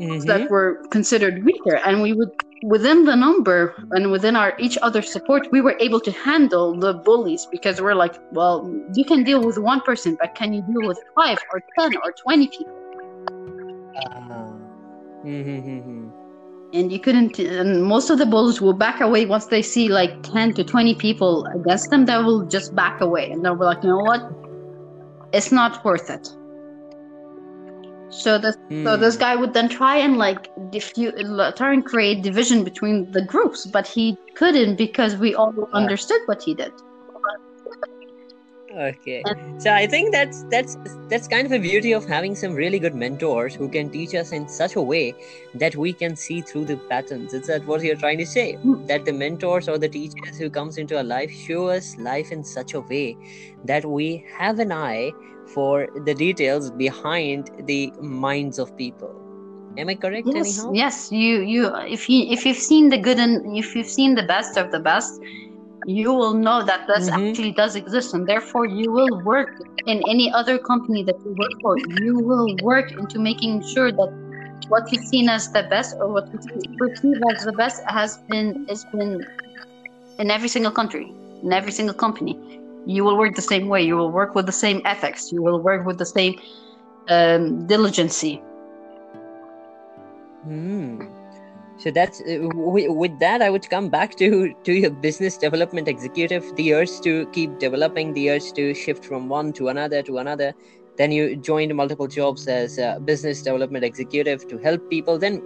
[0.00, 0.26] Mhm.
[0.26, 2.30] that were considered weaker and we would
[2.62, 6.92] within the number and within our each other support we were able to handle the
[6.94, 10.88] bullies because we're like well you can deal with one person but can you deal
[10.88, 12.74] with five or ten or 20 people.
[15.24, 16.10] Mhm.
[16.74, 20.22] and you couldn't and most of the bullies will back away once they see like
[20.22, 23.82] 10 to 20 people against them they will just back away and they'll be like
[23.82, 24.22] you know what
[25.32, 26.28] it's not worth it
[28.10, 29.00] so this so Hmm.
[29.00, 31.12] this guy would then try and like diffuse
[31.56, 36.42] try and create division between the groups but he couldn't because we all understood what
[36.42, 36.72] he did
[38.76, 39.22] Okay.
[39.58, 40.76] So I think that's that's
[41.08, 44.32] that's kind of a beauty of having some really good mentors who can teach us
[44.32, 45.14] in such a way
[45.54, 47.32] that we can see through the patterns.
[47.32, 48.52] Is that what you're trying to say?
[48.54, 48.86] Hmm.
[48.86, 52.44] That the mentors or the teachers who comes into our life show us life in
[52.44, 53.16] such a way
[53.64, 55.12] that we have an eye
[55.54, 59.14] for the details behind the minds of people.
[59.78, 60.72] Am I correct yes anyhow?
[60.72, 61.62] yes you you
[61.96, 64.80] if you if you've seen the good and if you've seen the best of the
[64.80, 65.20] best
[65.86, 67.18] you will know that this Mhm.
[67.20, 69.50] actually does exist and therefore you will work
[69.86, 74.10] in any other company that you work for you will work into making sure that
[74.68, 76.38] what you've seen as the best or what you
[76.78, 79.12] perceive as the best has been has been
[80.18, 81.06] in every single country
[81.42, 82.34] in every single company
[82.86, 85.60] you will work the same way you will work with the same ethics you will
[85.60, 86.38] work with the same
[87.08, 88.42] um, diligency
[90.44, 91.02] Hmm.
[91.78, 93.40] So that's uh, with that.
[93.40, 96.44] I would come back to to your business development executive.
[96.56, 100.54] The urge to keep developing, the urge to shift from one to another to another.
[100.98, 105.18] Then you joined multiple jobs as a business development executive to help people.
[105.18, 105.36] Then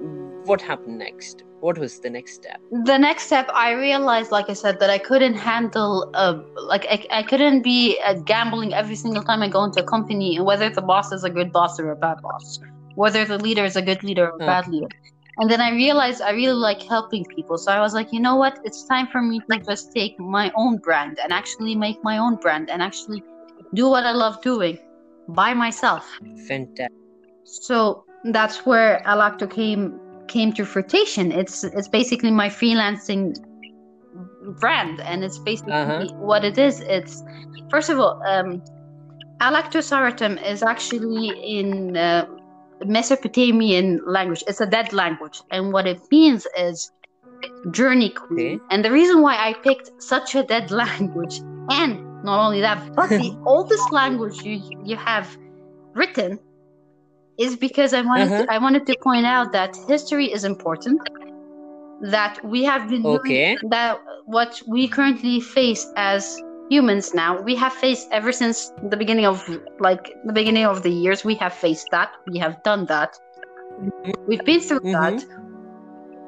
[0.44, 1.44] what happened next?
[1.60, 2.60] What was the next step?
[2.84, 6.34] the next step i realized like i said that i couldn't handle uh,
[6.66, 10.36] like I, I couldn't be uh, gambling every single time i go into a company
[10.36, 12.58] and whether the boss is a good boss or a bad boss
[12.94, 14.46] whether the leader is a good leader or a Huh.
[14.46, 14.88] bad leader.
[15.38, 17.56] And then I realized I really like helping people.
[17.56, 18.58] So I was like, you know what?
[18.64, 22.36] It's time for me to just take my own brand and actually make my own
[22.36, 23.22] brand and actually
[23.74, 24.78] do what I love doing
[25.28, 26.08] by myself.
[26.48, 26.92] Fantastic.
[27.44, 31.32] So that's where Alacto came came to fruition.
[31.32, 33.34] It's it's basically my freelancing
[34.60, 36.06] brand, and it's basically Uh-huh.
[36.16, 36.80] what it is.
[36.80, 37.22] It's
[37.70, 38.62] first of all, um,
[39.40, 42.26] Alactus Aratum is actually in uh,
[42.84, 44.44] Mesopotamian language.
[44.46, 46.90] It's a dead language, and what it means is
[47.70, 48.56] journey queen.
[48.56, 48.64] Okay.
[48.70, 51.92] And the reason why I picked such a dead language, and
[52.24, 55.36] not only that, but the oldest language you you have
[55.94, 56.38] written
[57.38, 58.46] is because I wanted Uh-huh.
[58.46, 61.00] to, I wanted to point out that history is important.
[62.16, 63.56] That we have been doing- Okay.
[63.70, 66.22] that what we currently face as
[66.70, 69.36] humans now we have faced ever since the beginning of
[69.78, 73.10] like the beginning of the years we have faced that we have done that
[74.28, 74.92] we've been through Mhm.
[74.98, 75.16] that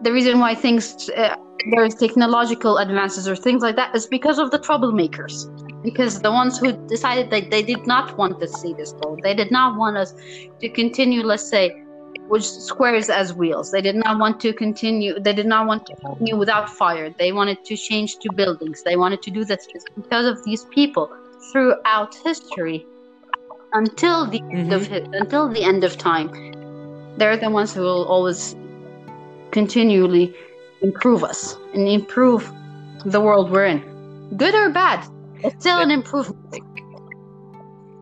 [0.03, 1.35] the reason why things uh,
[1.73, 5.35] there's technological advances or things like that is because of the troublemakers
[5.85, 9.35] because the ones who decided that they did not want to see this world they
[9.35, 10.15] did not want us
[10.61, 11.85] to continue let's say
[12.29, 13.71] with squares as wheels.
[13.71, 17.11] They did not want to continue they did not want to continue without fire.
[17.19, 18.83] They wanted to change to buildings.
[18.83, 21.11] They wanted to do this because of these people
[21.53, 22.87] throughout history.
[23.73, 25.15] Until the end of mm-hmm.
[25.15, 26.31] until the end of time
[27.17, 28.55] they're the ones who will always
[29.51, 30.35] continually
[30.81, 32.53] improve us and improve
[33.05, 33.81] the world we're in
[34.37, 35.05] good or bad
[35.45, 36.75] it's still an improvement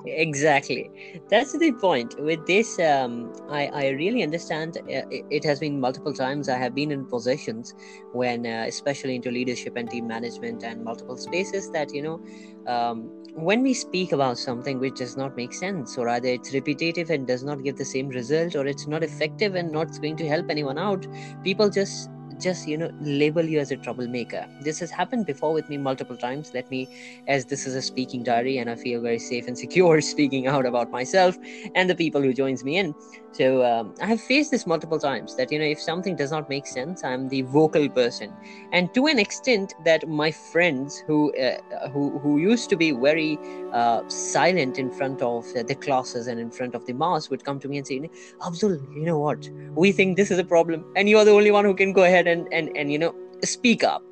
[0.07, 0.91] Exactly.
[1.29, 2.21] That's the point.
[2.21, 4.79] With this, um, I, I really understand.
[4.79, 7.75] Uh, it, it has been multiple times I have been in positions
[8.13, 12.21] when, uh, especially into leadership and team management and multiple spaces, that, you know,
[12.67, 17.11] um, when we speak about something which does not make sense, or either it's repetitive
[17.11, 20.29] and does not give the same result, or it's not effective and not going to
[20.29, 21.07] help anyone out,
[21.45, 22.11] people just
[22.43, 24.47] just you know label you as a troublemaker.
[24.61, 26.51] This has happened before with me multiple times.
[26.55, 26.89] Let me
[27.27, 30.67] as this is a speaking diary and i feel very safe and secure speaking out
[30.67, 31.37] about myself
[31.75, 32.95] and the people who joins me in.
[33.33, 36.49] So um, i have faced this multiple times that you know if something does not
[36.49, 38.37] make sense i'm the vocal person.
[38.73, 41.57] And to an extent that my friends who uh,
[41.93, 43.39] who who used to be very
[43.73, 47.59] uh, silent in front of the classes and in front of the mass would come
[47.61, 48.01] to me and say
[48.47, 49.49] abdul you know what?
[49.75, 52.05] We think this is a problem and you are the only one who can go
[52.05, 53.15] ahead and and, and and you know
[53.45, 54.03] speak up.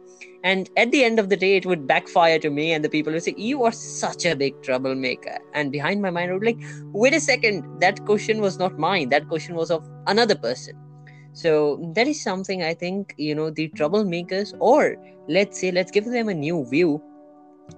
[0.42, 3.12] And at the end of the day it would backfire to me and the people
[3.12, 5.38] would say you are such a big troublemaker.
[5.54, 6.60] And behind my mind i would like
[6.92, 7.66] wait a second.
[7.80, 9.10] That question was not mine.
[9.10, 10.76] That question was of another person.
[11.32, 14.96] So that is something i think you know the troublemakers or
[15.28, 17.00] let's say let's give them a new view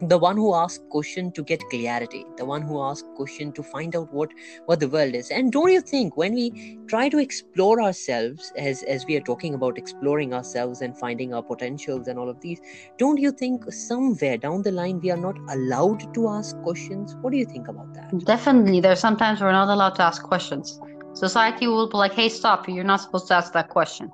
[0.01, 3.97] the one who asks question to get clarity the one who asks question to find
[3.97, 4.31] out what
[4.67, 8.83] what the world is and don't you think when we try to explore ourselves as
[8.85, 12.61] as we are talking about exploring ourselves and finding our potentials and all of these
[12.99, 17.31] don't you think somewhere down the line we are not allowed to ask questions what
[17.33, 20.79] do you think about that Definitely, there there's sometimes we're not allowed to ask questions.
[21.15, 22.69] Society will be like, "Hey, stop!
[22.69, 24.13] You're not supposed to ask that question,"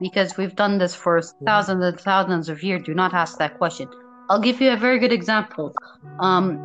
[0.00, 1.44] because we've done this for mm-hmm.
[1.44, 2.82] thousands and thousands of years.
[2.84, 3.88] Do not ask that question.
[4.28, 5.74] I'll give you a very good example.
[6.20, 6.58] Um,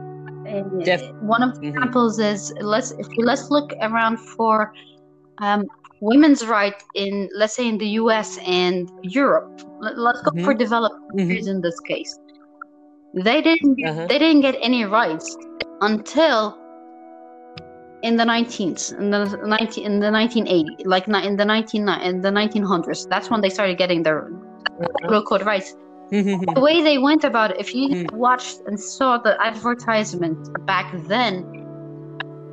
[1.21, 1.69] one of the Mhm.
[1.69, 4.74] examples is let's if let's look around for
[5.39, 5.65] um,
[6.02, 8.39] women's right in let's say in the U.S.
[8.45, 9.47] and Europe.
[9.80, 10.43] Let, us go Mhm.
[10.43, 12.12] for developed countries in this case.
[13.13, 14.08] They didn't get, Uh-huh.
[14.08, 15.38] they didn't get any rights
[15.82, 16.58] until
[18.04, 22.32] in the 19th in the 19 in the 1980 like in the 19 in the
[22.32, 24.32] 1900s that's when they started getting their
[25.06, 25.76] quote unquote rights
[26.12, 28.08] the way they went about it if you Hmm.
[28.12, 31.45] watched and saw the advertisement back then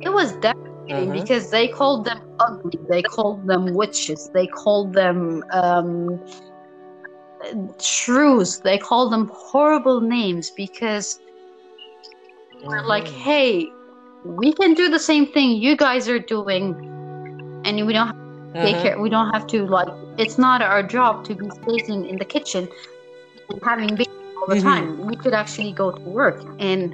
[0.01, 1.11] it was devastating Uh-huh.
[1.11, 6.19] because they called them ugly they called them witches they called them um
[7.79, 11.19] shrews they called them horrible names because
[12.61, 13.67] we're like, hey,
[14.23, 16.75] we can do the same thing you guys are doing,
[17.65, 18.81] and we don't have to take Uh-huh.
[18.81, 18.99] care.
[18.99, 19.87] We don't have to like.
[20.17, 22.67] It's not our job to be sitting in the kitchen
[23.63, 24.05] having babies
[24.41, 24.61] all the Mhm.
[24.61, 24.97] time.
[25.05, 26.93] We could actually go to work, and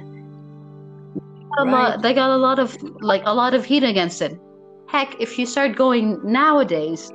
[1.58, 1.72] a Right.
[1.72, 4.38] lot, they got a lot of like a lot of heat against it.
[4.88, 7.12] Heck, if you start going nowadays,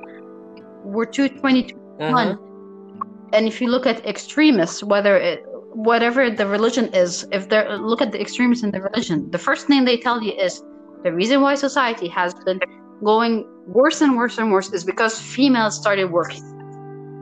[0.84, 2.34] we're 220 Uh-huh.
[3.32, 5.42] and if you look at extremists whether it
[5.74, 9.66] whatever the religion is if they look at the extremists in the religion the first
[9.66, 10.62] thing they tell you is
[11.04, 12.58] the reason why society has been
[13.04, 16.42] going worse and worse and worse is because females started working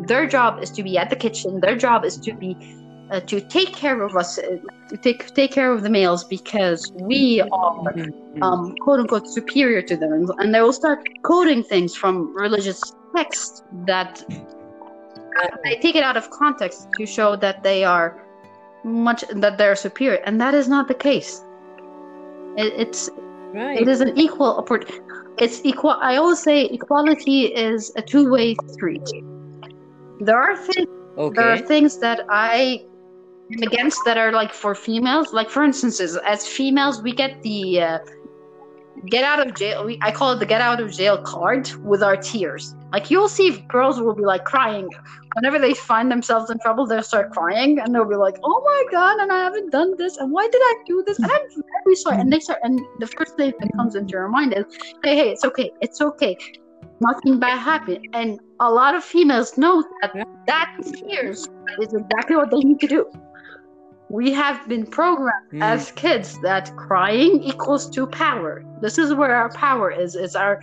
[0.06, 2.56] their job is to be at the kitchen their job is to be
[3.10, 4.42] uh, to take care of us, uh,
[4.88, 8.42] to take take care of the males because we are Mhm.
[8.42, 12.80] um, quote unquote superior to them, and, they will start quoting things from religious
[13.16, 14.22] texts that
[15.64, 18.08] they take it out of context to show that they are
[18.84, 21.44] much that they're superior, and that is not the case.
[22.56, 23.10] It, it's
[23.52, 23.80] Right.
[23.80, 25.00] it is an equal opportunity.
[25.38, 25.96] It's equal.
[26.00, 29.08] I always say equality is a two-way street.
[30.20, 30.86] There are things.
[31.34, 32.84] There are things that I
[33.52, 35.32] am against that are like for females.
[35.32, 37.98] Like for instance, as, as females, we get the uh,
[39.06, 39.86] get out of jail.
[39.86, 42.74] We, I call it the get out of jail card with our tears.
[42.92, 44.88] Like you'll see girls will be like crying
[45.34, 46.86] whenever they find themselves in trouble.
[46.86, 50.18] They'll start crying and they'll be like, "Oh my god!" And I haven't done this.
[50.18, 51.18] And why did I do this?
[51.18, 52.20] And I'm very sorry.
[52.20, 52.60] And they start.
[52.62, 54.66] And the first thing that comes into your mind is,
[55.02, 55.70] "Hey, hey, it's okay.
[55.80, 56.36] It's okay.
[57.00, 60.12] Nothing bad happened." And a lot of females know that
[60.46, 61.48] that tears
[61.80, 63.06] is exactly what they need to do.
[64.10, 65.62] We have been programmed Mm.
[65.62, 68.52] as kids that crying equals to power.
[68.82, 70.16] This is where our power is.
[70.16, 70.60] Is our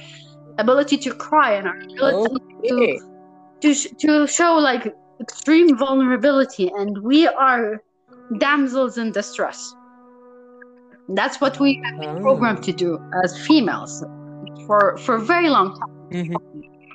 [0.60, 3.00] ability to cry and our ability Okay.
[3.64, 4.84] to sh- to show like
[5.20, 7.82] extreme vulnerability, and we are
[8.38, 9.60] damsels in distress.
[11.20, 12.26] That's what we have been Ah.
[12.28, 12.90] programmed to do
[13.24, 14.04] as females
[14.66, 15.97] for for a very long time.
[16.12, 16.36] Mhm.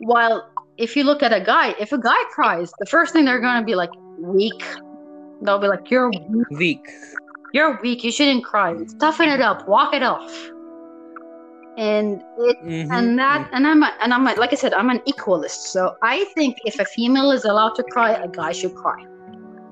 [0.00, 0.48] While
[0.78, 3.64] if you look at a guy, if a guy cries, the first thing they're gonna
[3.64, 4.62] be like weak.
[5.42, 6.50] They'll be like, "You're weak.
[6.50, 6.86] Weak.
[7.52, 8.04] You're weak.
[8.04, 8.74] You shouldn't cry.
[8.98, 9.68] Toughen it up.
[9.68, 10.32] Walk it off."
[11.78, 12.88] And it Mhm.
[12.92, 15.96] and that and I'm a, and I'm a, like I said I'm an equalist so
[16.02, 19.02] I think if a female is allowed to cry a guy should cry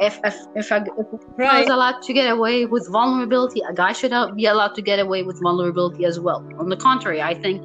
[0.01, 1.63] if if if a, if a Right.
[1.65, 5.23] is allowed to get away with vulnerability a guy should be allowed to get away
[5.25, 7.61] with vulnerability as well on the contrary I think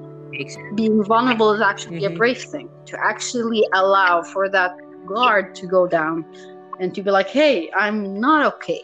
[0.76, 2.18] being vulnerable is actually a Mhm.
[2.20, 4.72] brave thing to actually allow for that
[5.06, 6.26] guard to go down
[6.80, 8.82] and to be like hey I'm not okay.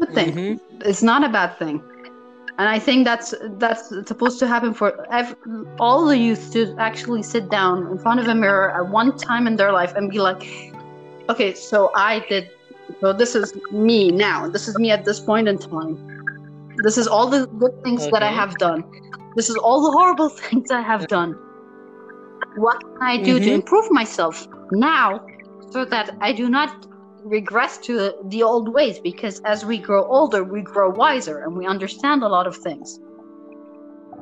[0.00, 0.32] Good thing.
[0.32, 0.60] Mhm.
[0.82, 1.82] it's not a bad thing.
[2.58, 5.36] And i think that's that's supposed to happen for ev-
[5.78, 9.46] all the youth to actually sit down in front of a mirror at one time
[9.46, 10.42] in their life and be like
[11.28, 12.44] okay so i did
[13.00, 14.48] so this is me now.
[14.48, 15.98] This is me at this point in time.
[16.82, 18.84] This is all the good things that i have done
[19.36, 21.34] this is all the horrible things i have done
[22.56, 23.54] what can i do to Mhm.
[23.60, 25.20] improve myself now
[25.70, 26.86] so that i do not
[27.24, 31.66] regress to the old ways because as we grow older we grow wiser and we
[31.66, 32.98] understand a lot of things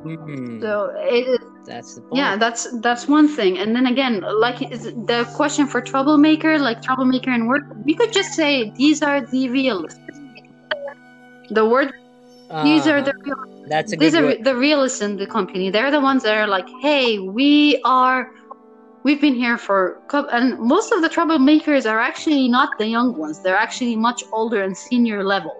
[0.05, 0.61] Mhm.
[0.61, 2.17] so it is That's the point.
[2.21, 6.81] yeah that's that's one thing and then again like is the question for troublemaker like
[6.81, 9.99] troublemaker and work we could just say these are the realists
[11.49, 11.91] the word
[12.61, 13.35] these are the Uh-huh.
[13.67, 14.43] That's a these are word.
[14.43, 18.31] the realists in the company they're the ones that are like hey we are
[19.03, 23.41] we've been here for and most of the troublemakers are actually not the young ones
[23.43, 25.55] they're actually much older and senior level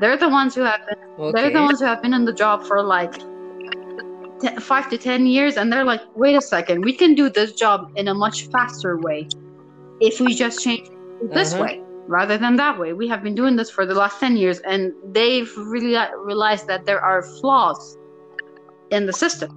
[0.00, 0.98] they're the ones who have been
[1.32, 3.14] they're the ones who have been in the job for like
[4.40, 7.52] te- five to ten years and they're like wait a second we can do this
[7.52, 9.28] job in a much faster way
[10.00, 10.86] if we just change
[11.32, 11.62] this Uh-huh.
[11.62, 14.58] way rather than that way we have been doing this for the last 10 years
[14.60, 15.94] and they've really
[16.24, 17.96] realized that there are flaws
[18.90, 19.50] in the system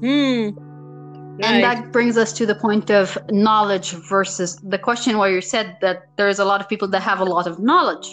[0.00, 0.50] Hmm.
[1.48, 5.76] and that brings us to the point of knowledge versus the question where you said
[5.80, 8.06] that there's a lot of people that have a lot of knowledge.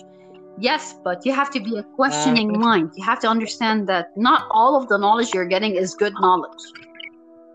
[0.60, 2.92] Yes, but you have to be a questioning Uh, mind.
[2.98, 6.64] You have to understand that not all of the knowledge you're getting is good knowledge.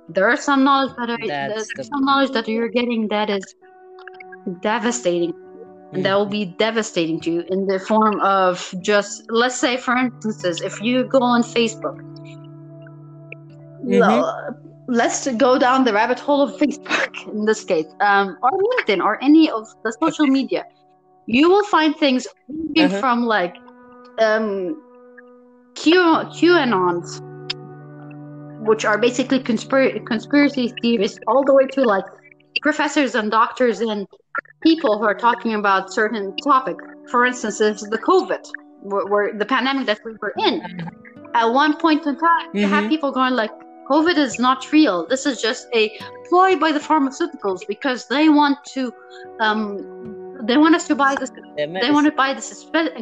[0.08, 3.44] There are some knowledge that are there's the- some knowledge that you're getting that is
[4.60, 5.34] devastating
[5.96, 9.96] and that will be devastating to you in the form of just let's say for
[10.24, 11.96] instance if you go on facebook
[13.84, 14.00] Mhm.
[14.00, 14.34] well,
[14.88, 19.22] let's go down the rabbit hole of facebook in this case um, or linkedin or
[19.22, 20.64] any of the social media
[21.26, 22.26] you will find things
[22.78, 23.02] Uh-huh.
[23.02, 23.54] from like
[24.18, 24.76] um
[25.76, 25.94] q
[26.36, 27.20] qanons
[28.58, 32.04] which are basically conspir- conspiracy theories all the way to like
[32.62, 34.06] professors and doctors and
[34.70, 36.76] people who are talking about certain topic.
[37.12, 38.44] For instance, is the COVID,
[38.90, 40.54] where, where the pandemic that we were in.
[41.34, 43.52] At one point in time, you have people going like,
[43.92, 44.96] "COVID is not real.
[45.12, 45.82] This is just a
[46.28, 48.82] ploy by the pharmaceuticals because they want to,
[49.44, 49.62] um,
[50.48, 51.30] they want us to buy this.
[51.84, 52.48] They want to buy this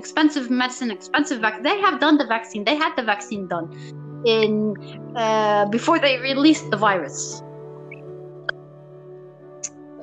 [0.00, 1.64] expensive medicine, expensive vaccine.
[1.70, 2.62] They have done the vaccine.
[2.70, 3.66] They had the vaccine done
[4.36, 4.52] in
[5.16, 7.43] uh, before they released the virus."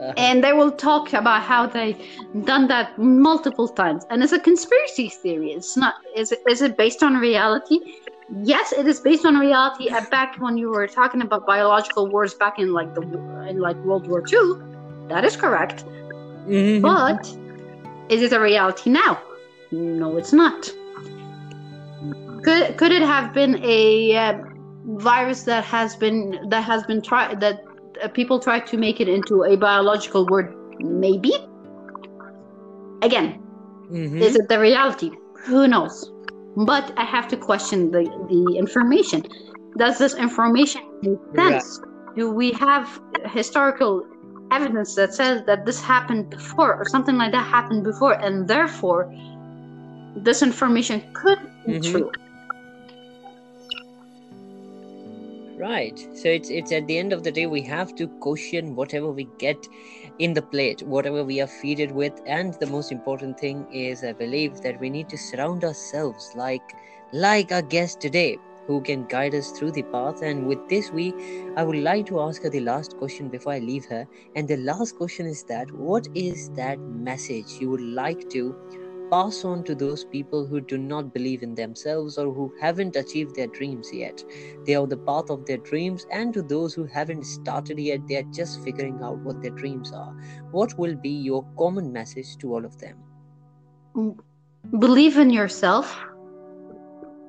[0.18, 1.96] And they will talk about how they
[2.44, 6.78] done that multiple times and it's a conspiracy theory it's not is it, is it
[6.78, 7.80] based on reality
[8.44, 12.60] yes it is based on reality back when you were talking about biological wars back
[12.60, 13.02] in like the
[13.50, 14.54] in like world war ii
[15.10, 15.86] that is correct
[16.48, 16.82] Mhm.
[16.82, 17.28] but
[18.10, 19.22] Is it a reality now?
[19.72, 20.70] No, it's not.
[22.44, 24.34] Could could it have been a uh,
[24.86, 27.62] virus that has been that has been tried that
[28.14, 30.54] people try to make it into a biological word?
[30.80, 31.34] Maybe.
[33.02, 33.42] Again,
[33.92, 34.22] Mhm.
[34.22, 35.12] is it the reality?
[35.46, 36.12] Who knows?
[36.56, 39.24] But I have to question the the information.
[39.78, 41.80] Does this information make sense?
[42.16, 43.00] Do we have
[43.32, 44.04] historical
[44.52, 49.10] evidence that says that this happened before or something like that happened before and therefore
[50.16, 51.92] this information could be Mhm.
[51.92, 52.12] true?
[55.62, 56.00] Right.
[56.16, 59.26] So it's it's at the end of the day we have to question whatever we
[59.38, 59.68] get
[60.18, 64.14] in the plate, whatever we are feeded with, and the most important thing is I
[64.14, 66.74] believe that we need to surround ourselves like
[67.14, 70.24] like our guest today, who can guide us through the path.
[70.24, 71.14] And with this, we
[71.56, 74.08] I would like to ask her the last question before I leave her.
[74.36, 76.80] And the last question is that what is that
[77.12, 78.56] message you would like to
[79.12, 83.36] pass on to those people who do not believe in themselves or who haven't achieved
[83.36, 84.24] their dreams yet?
[84.66, 88.08] they are on the path of their dreams and to those who haven't started yet
[88.08, 90.14] they are just figuring out what their dreams are
[90.52, 92.98] what will be your common message to all of them
[94.80, 96.00] Believe in yourself.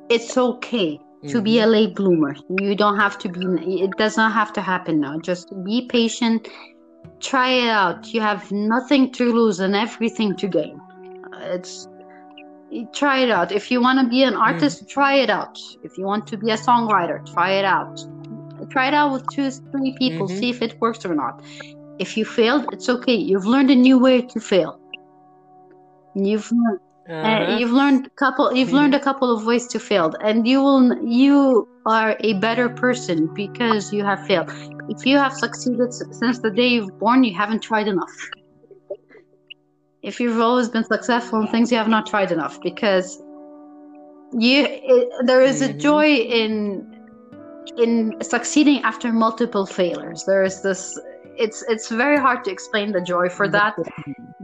[0.08, 1.64] It's okay to be mm-hmm.
[1.64, 2.36] a late bloomer.
[2.60, 5.18] You don't have to be, it does not have to happen now.
[5.18, 6.48] Just be patient,
[7.20, 8.12] try it out.
[8.12, 10.80] You have nothing to lose and everything to gain.
[11.42, 11.88] It's,
[12.94, 13.52] try it out.
[13.52, 15.58] If you want to be an artist, try it out.
[15.82, 18.04] If you want to be a songwriter, try it out.
[18.70, 20.38] Try it out with two, three people, Mhm.
[20.38, 21.42] see if it works or not.
[21.98, 23.14] If you failed, it's okay.
[23.14, 24.78] You've learned a new way to fail.
[26.14, 26.80] You've learned
[27.10, 27.56] uh, Uh-huh.
[27.58, 31.66] you've learned couple you've learned a couple of ways to fail and you will you
[31.84, 34.48] are a better person because you have failed
[34.88, 38.14] if you have succeeded since the day you've born you haven't tried enough
[40.02, 43.20] if you've always been successful in things you have not tried enough because
[44.32, 45.78] you it, there is a Mhm.
[45.78, 46.86] joy in
[47.78, 50.24] in succeeding after multiple failures.
[50.26, 50.98] There is this
[51.38, 53.74] it's it's very hard to explain the joy for that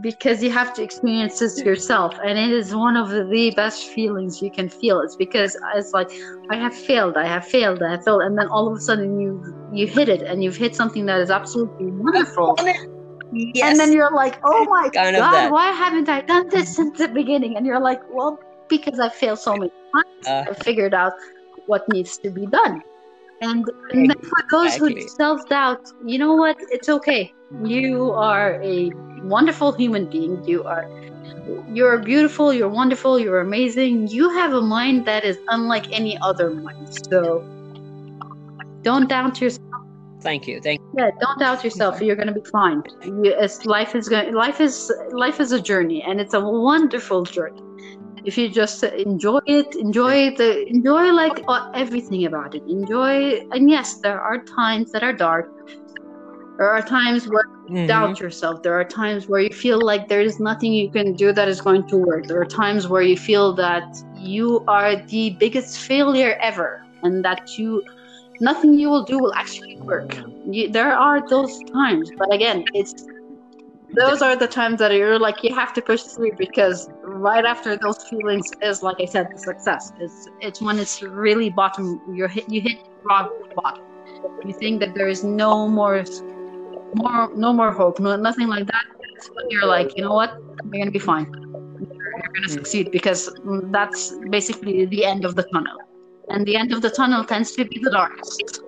[0.01, 4.41] because you have to experience this yourself and it is one of the best feelings
[4.41, 5.01] you can feel.
[5.01, 6.09] It's because it's like
[6.51, 9.19] i have failed i have failed i have failed and then all of a sudden
[9.21, 12.57] you you hit it and you've hit something that is absolutely wonderful
[13.33, 16.99] yes and then you're like oh my Kind god why haven't i done this since
[16.99, 17.57] the beginning?
[17.57, 21.13] And you're like well because i failed so many times Uh, i figured out
[21.67, 22.83] what needs to be done.
[23.41, 25.93] And, and then for those who self-doubt.
[26.05, 26.57] You know what?
[26.71, 27.33] It's okay.
[27.63, 28.91] You are a
[29.23, 30.43] wonderful human being.
[30.45, 30.89] You are
[31.73, 34.09] you're beautiful you're wonderful you're amazing.
[34.09, 36.89] You have a mind that is unlike any other mind.
[37.11, 37.45] So
[38.83, 39.68] don't doubt yourself
[40.21, 41.01] thank you thank you.
[41.01, 44.91] yeah don't doubt yourself you're gonna be fine you, it's, life is going life is
[45.13, 47.63] life is a journey and it's a wonderful journey
[48.25, 51.45] if you just enjoy it enjoy the enjoy like
[51.75, 55.49] everything about it enjoy and yes there are times that are dark
[56.59, 57.87] there are times where Mhm.
[57.87, 58.63] doubt yourself.
[58.63, 61.61] There are times where you feel like there is nothing you can do that is
[61.61, 62.27] going to work.
[62.27, 63.85] There are times where you feel that
[64.17, 67.83] you are the biggest failure ever and that you
[68.41, 70.17] nothing you will do will actually work.
[70.47, 73.07] You, there are those times, but again, it's
[73.95, 77.75] those are the times that you're like you have to push through because right after
[77.77, 79.93] those feelings is like I said, the success.
[79.99, 82.01] It's it's when it's really bottom.
[82.15, 82.49] You're hit.
[82.49, 83.85] You hit rock bottom.
[84.45, 86.05] You think that there is no more
[86.95, 88.85] more no more hope no nothing like that
[89.15, 92.53] that's when you're like you know what you're gonna be fine you're, you're gonna hmm.
[92.53, 93.31] succeed because
[93.65, 95.79] that's basically the end of the tunnel
[96.31, 98.61] and the end of the tunnel tends to be the darkest.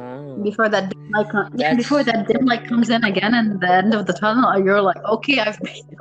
[0.00, 0.36] Ah.
[0.42, 3.72] before that dim light com- yeah, before that dim light comes in again and the
[3.72, 5.98] end of the tunnel you're like okay i've made it.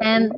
[0.00, 0.32] And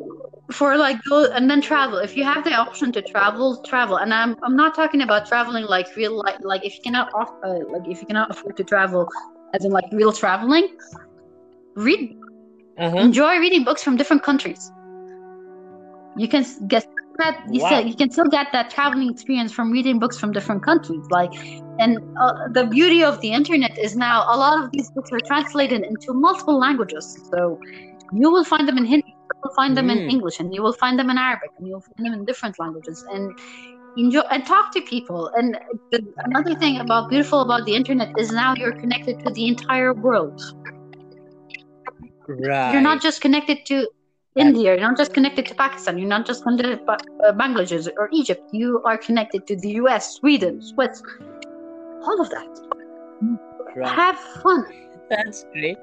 [0.53, 1.99] for like those and then travel.
[1.99, 3.97] If you have the option to travel travel.
[3.99, 7.31] And i'm i'm not talking about traveling like real like like if you cannot off,
[7.45, 9.09] uh, like if you cannot afford to travel
[9.55, 10.67] as in like real traveling
[11.77, 12.03] read
[12.85, 12.97] Uh-huh.
[13.07, 14.73] enjoy reading books from different countries.
[16.17, 16.87] You can get
[17.29, 17.61] you Wow.
[17.61, 21.31] said you can still get that traveling experience from reading books from different countries like
[21.79, 25.21] and uh, the beauty of the internet is now a lot of these books are
[25.27, 27.59] translated into multiple languages so
[28.13, 30.11] you will find them in hindi you will find them in Mm.
[30.15, 33.05] english and you will find them in arabic and you'll find them in different languages
[33.13, 33.33] and
[33.97, 35.59] enjoy and talk to people and
[35.91, 39.93] the, another thing about beautiful about the internet is now you're connected to the entire
[39.95, 40.41] world
[42.29, 43.89] right you're not just connected to
[44.37, 47.89] India, you're not just connected to Pakistan, you're not just connected to Ba- uh, Bangladesh
[47.97, 51.03] or Egypt, you are connected to the US, Sweden, Swiss,
[52.07, 52.49] all of that.
[53.77, 53.89] right.
[53.89, 54.65] Have fun.
[55.09, 55.79] That's great.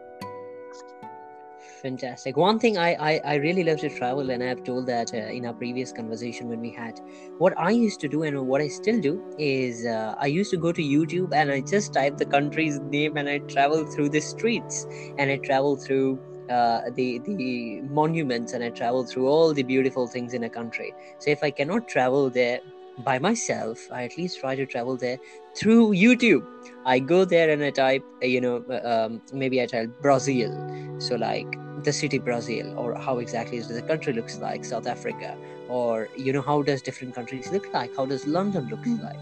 [1.81, 5.17] fantastic one thing I, I i really love to travel and i've told that uh,
[5.17, 6.99] in our previous conversation when we had
[7.37, 10.57] what i used to do and what i still do is uh, i used to
[10.57, 14.19] go to youtube and i just type the country's name and i travel through the
[14.19, 14.85] streets
[15.17, 16.19] and i travel through
[16.49, 20.93] uh, the the monuments and I travel through all the beautiful things in a country.
[21.19, 22.59] So if I cannot travel there
[23.03, 25.17] by myself, I at least try to travel there
[25.55, 26.45] through YouTube.
[26.85, 30.51] I go there and I type, uh, you know, uh, um, maybe I type Brazil.
[30.99, 31.47] So like
[31.83, 35.37] the city Brazil, or how exactly does the country looks like, South Africa,
[35.69, 39.03] or you know how does different countries look like, how does London look mm.
[39.03, 39.19] like,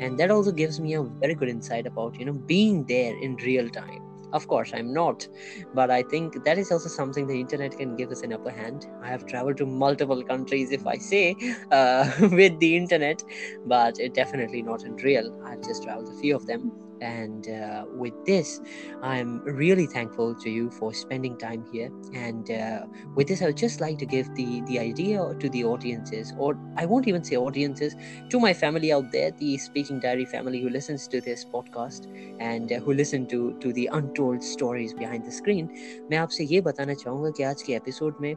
[0.00, 3.36] and that also gives me a very good insight about you know being there in
[3.36, 5.26] real time of course i'm not.
[5.74, 8.86] But i think that is also something the internet can give us an upper hand.
[9.02, 11.36] I have traveled to multiple countries if i say
[11.70, 13.22] uh, with the internet
[13.66, 15.32] but it definitely not in real.
[15.44, 18.61] I've just traveled a few of them and uh, with this
[19.01, 22.85] i'm really thankful to you for spending time here and uh,
[23.15, 26.57] with this i would just like to give the the idea to the audiences or
[26.77, 27.95] i won't even say audiences
[28.29, 32.07] to my family out there the speaking diary family who listens to this podcast
[32.39, 35.69] and uh, who listen to to the untold stories behind the screen
[36.11, 38.35] मैं आपसे ये बताना चाहूँगा कि आज के episode में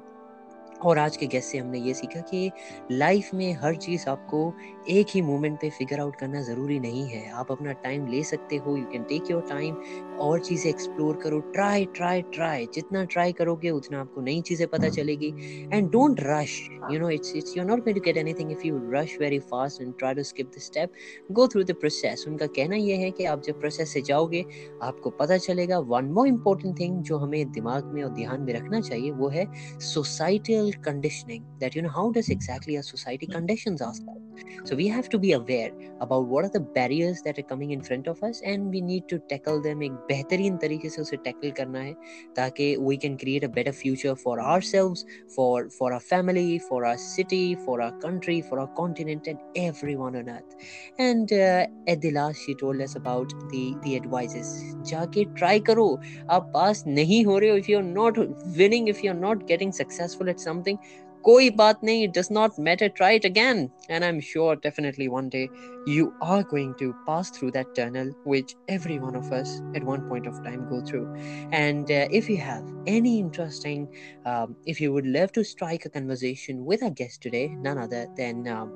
[0.85, 2.51] और आज के गेस्ट से हमने ये सीखा कि
[2.93, 4.53] लाइफ में हर चीज़ आपको
[4.90, 8.56] एक ही मोमेंट पे फिगर आउट करना ज़रूरी नहीं है। आप अपना टाइम ले सकते
[8.58, 9.76] हो you can take your time
[10.20, 14.90] और चीज़ें एक्सप्लोर करो। ट्राई ट्राई ट्राई जितना ट्राई करोगे, उतना आपको नई चीज़ें पता
[14.90, 15.28] चलेगी।
[15.74, 16.58] And don't rush
[16.92, 19.82] you know it's it's you not going to get anything if you rush very fast
[19.82, 20.94] and try to skip the step
[21.32, 24.46] go through the process उनका कहना यह है कि आप जब प्रोसेस से जाओगे,
[24.84, 28.82] आपको पता चलेगा वन मोर इम्पोर्टेंट थिंग जो हमें दिमाग में और ध्यान में रखना
[28.82, 29.48] चाहिए, वो है
[29.80, 35.19] societal conditioning you know, how does exactly a society conditions ourselves so we have to
[35.19, 38.71] be aware about what are the barriers that are coming in front of us and
[38.71, 41.95] we need to tackle them एक बेहतरीन तरीके से उसे tackle करना है
[42.37, 45.05] ताकि we can create a better future for ourselves
[45.37, 50.17] for for our family for our city for our country for our continent and everyone
[50.17, 50.57] on earth
[50.99, 54.53] and uh, at the last she told us about the the advices
[54.93, 55.89] जाके try करो
[56.31, 58.23] आप पास नहीं हो रहे हो if you're not
[58.63, 60.79] winning if you're not getting successful at something something
[61.26, 65.50] koi baat it does not matter try it again and i'm sure definitely one day
[65.86, 70.08] you are going to pass through that tunnel which every one of us at one
[70.10, 71.08] point of time go through
[71.52, 73.88] and uh, if you have any interesting
[74.26, 78.08] um, if you would love to strike a conversation with our guest today none other
[78.18, 78.72] than um,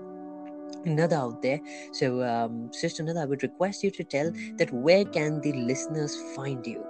[0.88, 1.60] out there.
[1.92, 6.16] So, um, Sister Nada, I would request you to tell that where can the listeners
[6.36, 6.86] find you?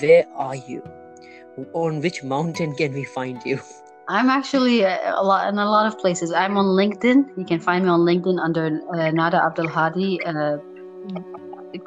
[0.00, 0.82] Where are you?
[1.72, 3.60] On which mountain can we find you?
[4.10, 6.32] I'm actually a, lot in a lot of places.
[6.32, 7.38] I'm on LinkedIn.
[7.38, 10.58] You can find me on LinkedIn under uh, Nada Abdelhadi, uh,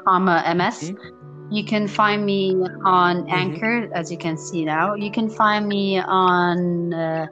[0.05, 0.91] comma MS.
[0.91, 1.53] Mm-hmm.
[1.53, 2.55] You can find me
[2.85, 3.29] on mm-hmm.
[3.29, 4.95] Anchor, as you can see now.
[4.95, 7.27] You can find me on uh,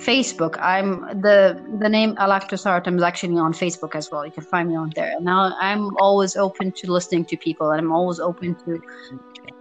[0.00, 0.58] Facebook.
[0.60, 4.24] I'm the the name Alactus Artem is actually on Facebook as well.
[4.24, 5.12] You can find me on there.
[5.20, 8.80] Now I'm always open to listening to people, and I'm always open to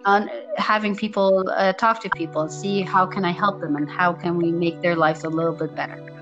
[0.06, 4.14] on having people uh, talk to people, see how can I help them and how
[4.14, 6.19] can we make their lives a little bit better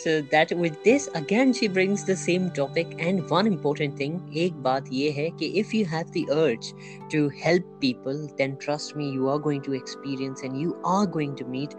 [0.00, 4.62] So that with this again she brings the same topic and one important thing एक
[4.62, 6.72] बात ये है कि if you have the urge
[7.10, 11.34] to help people then trust me you are going to experience and you are going
[11.36, 11.74] to meet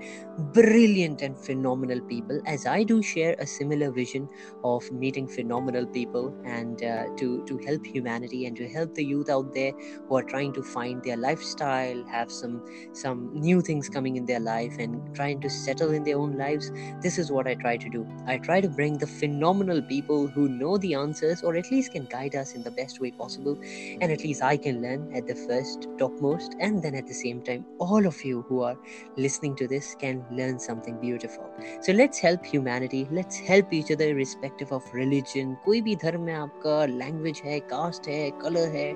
[0.54, 4.28] brilliant and phenomenal people as I do share a similar vision
[4.64, 9.30] of meeting phenomenal people and uh, to to help humanity and to help the youth
[9.30, 9.72] out there
[10.08, 12.62] who are trying to find their lifestyle have some
[12.94, 16.72] some new things coming in their life and trying to settle in their own lives
[17.02, 20.50] this is what I try to do I try to bring the phenomenal people who
[20.50, 23.58] know the answers or at least can guide us in the best way possible.
[24.02, 27.42] And at least I can learn at the first, topmost, and then at the same
[27.42, 28.78] time, all of you who are
[29.16, 31.50] listening to this can learn something beautiful.
[31.82, 33.08] So let's help humanity.
[33.12, 35.56] Let's help each other irrespective of religion.
[35.66, 38.88] कोई भी धर्म है आपका language है cast है colour है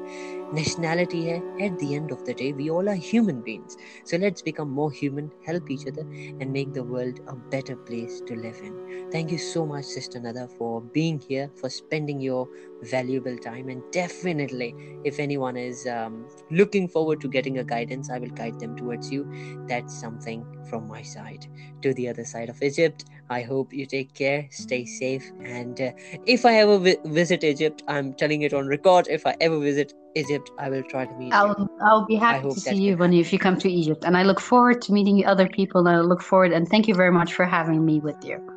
[0.55, 4.41] nationality है at the end of the day we all are human beings so let's
[4.41, 6.05] become more human help each other
[6.39, 8.73] and make the world a better place to live in
[9.10, 12.48] thank you so much sister nada for being here for spending your
[12.82, 13.68] valuable time.
[13.68, 18.58] And definitely if anyone is um, looking forward to getting a guidance i will guide
[18.60, 19.28] them towards you.
[19.68, 21.46] That's something from my side
[21.82, 23.04] to the other side of egypt.
[23.30, 25.30] I hope you take care stay safe.
[25.44, 25.92] And uh,
[26.26, 29.92] if i ever vi- visit egypt i'm telling it on record if i ever visit
[30.14, 31.68] egypt i will try to meet i'll, you.
[31.80, 34.04] I'll be happy to see you when if you come to egypt.
[34.04, 36.94] And i look forward to meeting other people and i look forward and thank you
[36.94, 38.55] very much for having me with you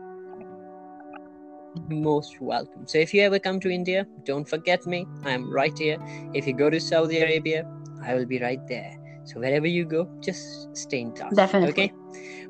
[1.89, 2.87] most welcome.
[2.87, 5.07] So if you ever come to India, don't forget me.
[5.25, 5.99] I'm right here.
[6.33, 7.67] If you go to Saudi Arabia,
[8.03, 8.97] I will be right there.
[9.25, 11.35] So wherever you go, just stay in touch.
[11.35, 11.71] Definitely.
[11.71, 11.93] Okay.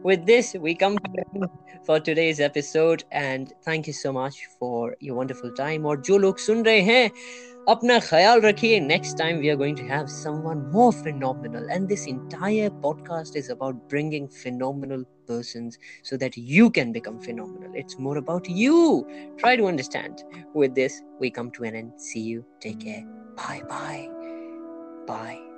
[0.02, 1.50] With this, we come to the end
[1.86, 5.84] for today's episode and thank you so much for your wonderful time.
[5.84, 7.10] और जो लोग सुन रहे हैं
[7.68, 12.06] अपना ख्याल रखिए next time we are going to have someone more phenomenal and this
[12.06, 17.71] entire podcast is about bringing phenomenal persons so that you can become phenomenal.
[17.73, 19.07] It's more about you.
[19.37, 20.23] Try to understand.
[20.53, 21.93] With this we come to an end.
[21.97, 22.45] See you.
[22.59, 23.03] Take care.
[23.35, 24.09] Bye bye
[25.07, 25.48] bye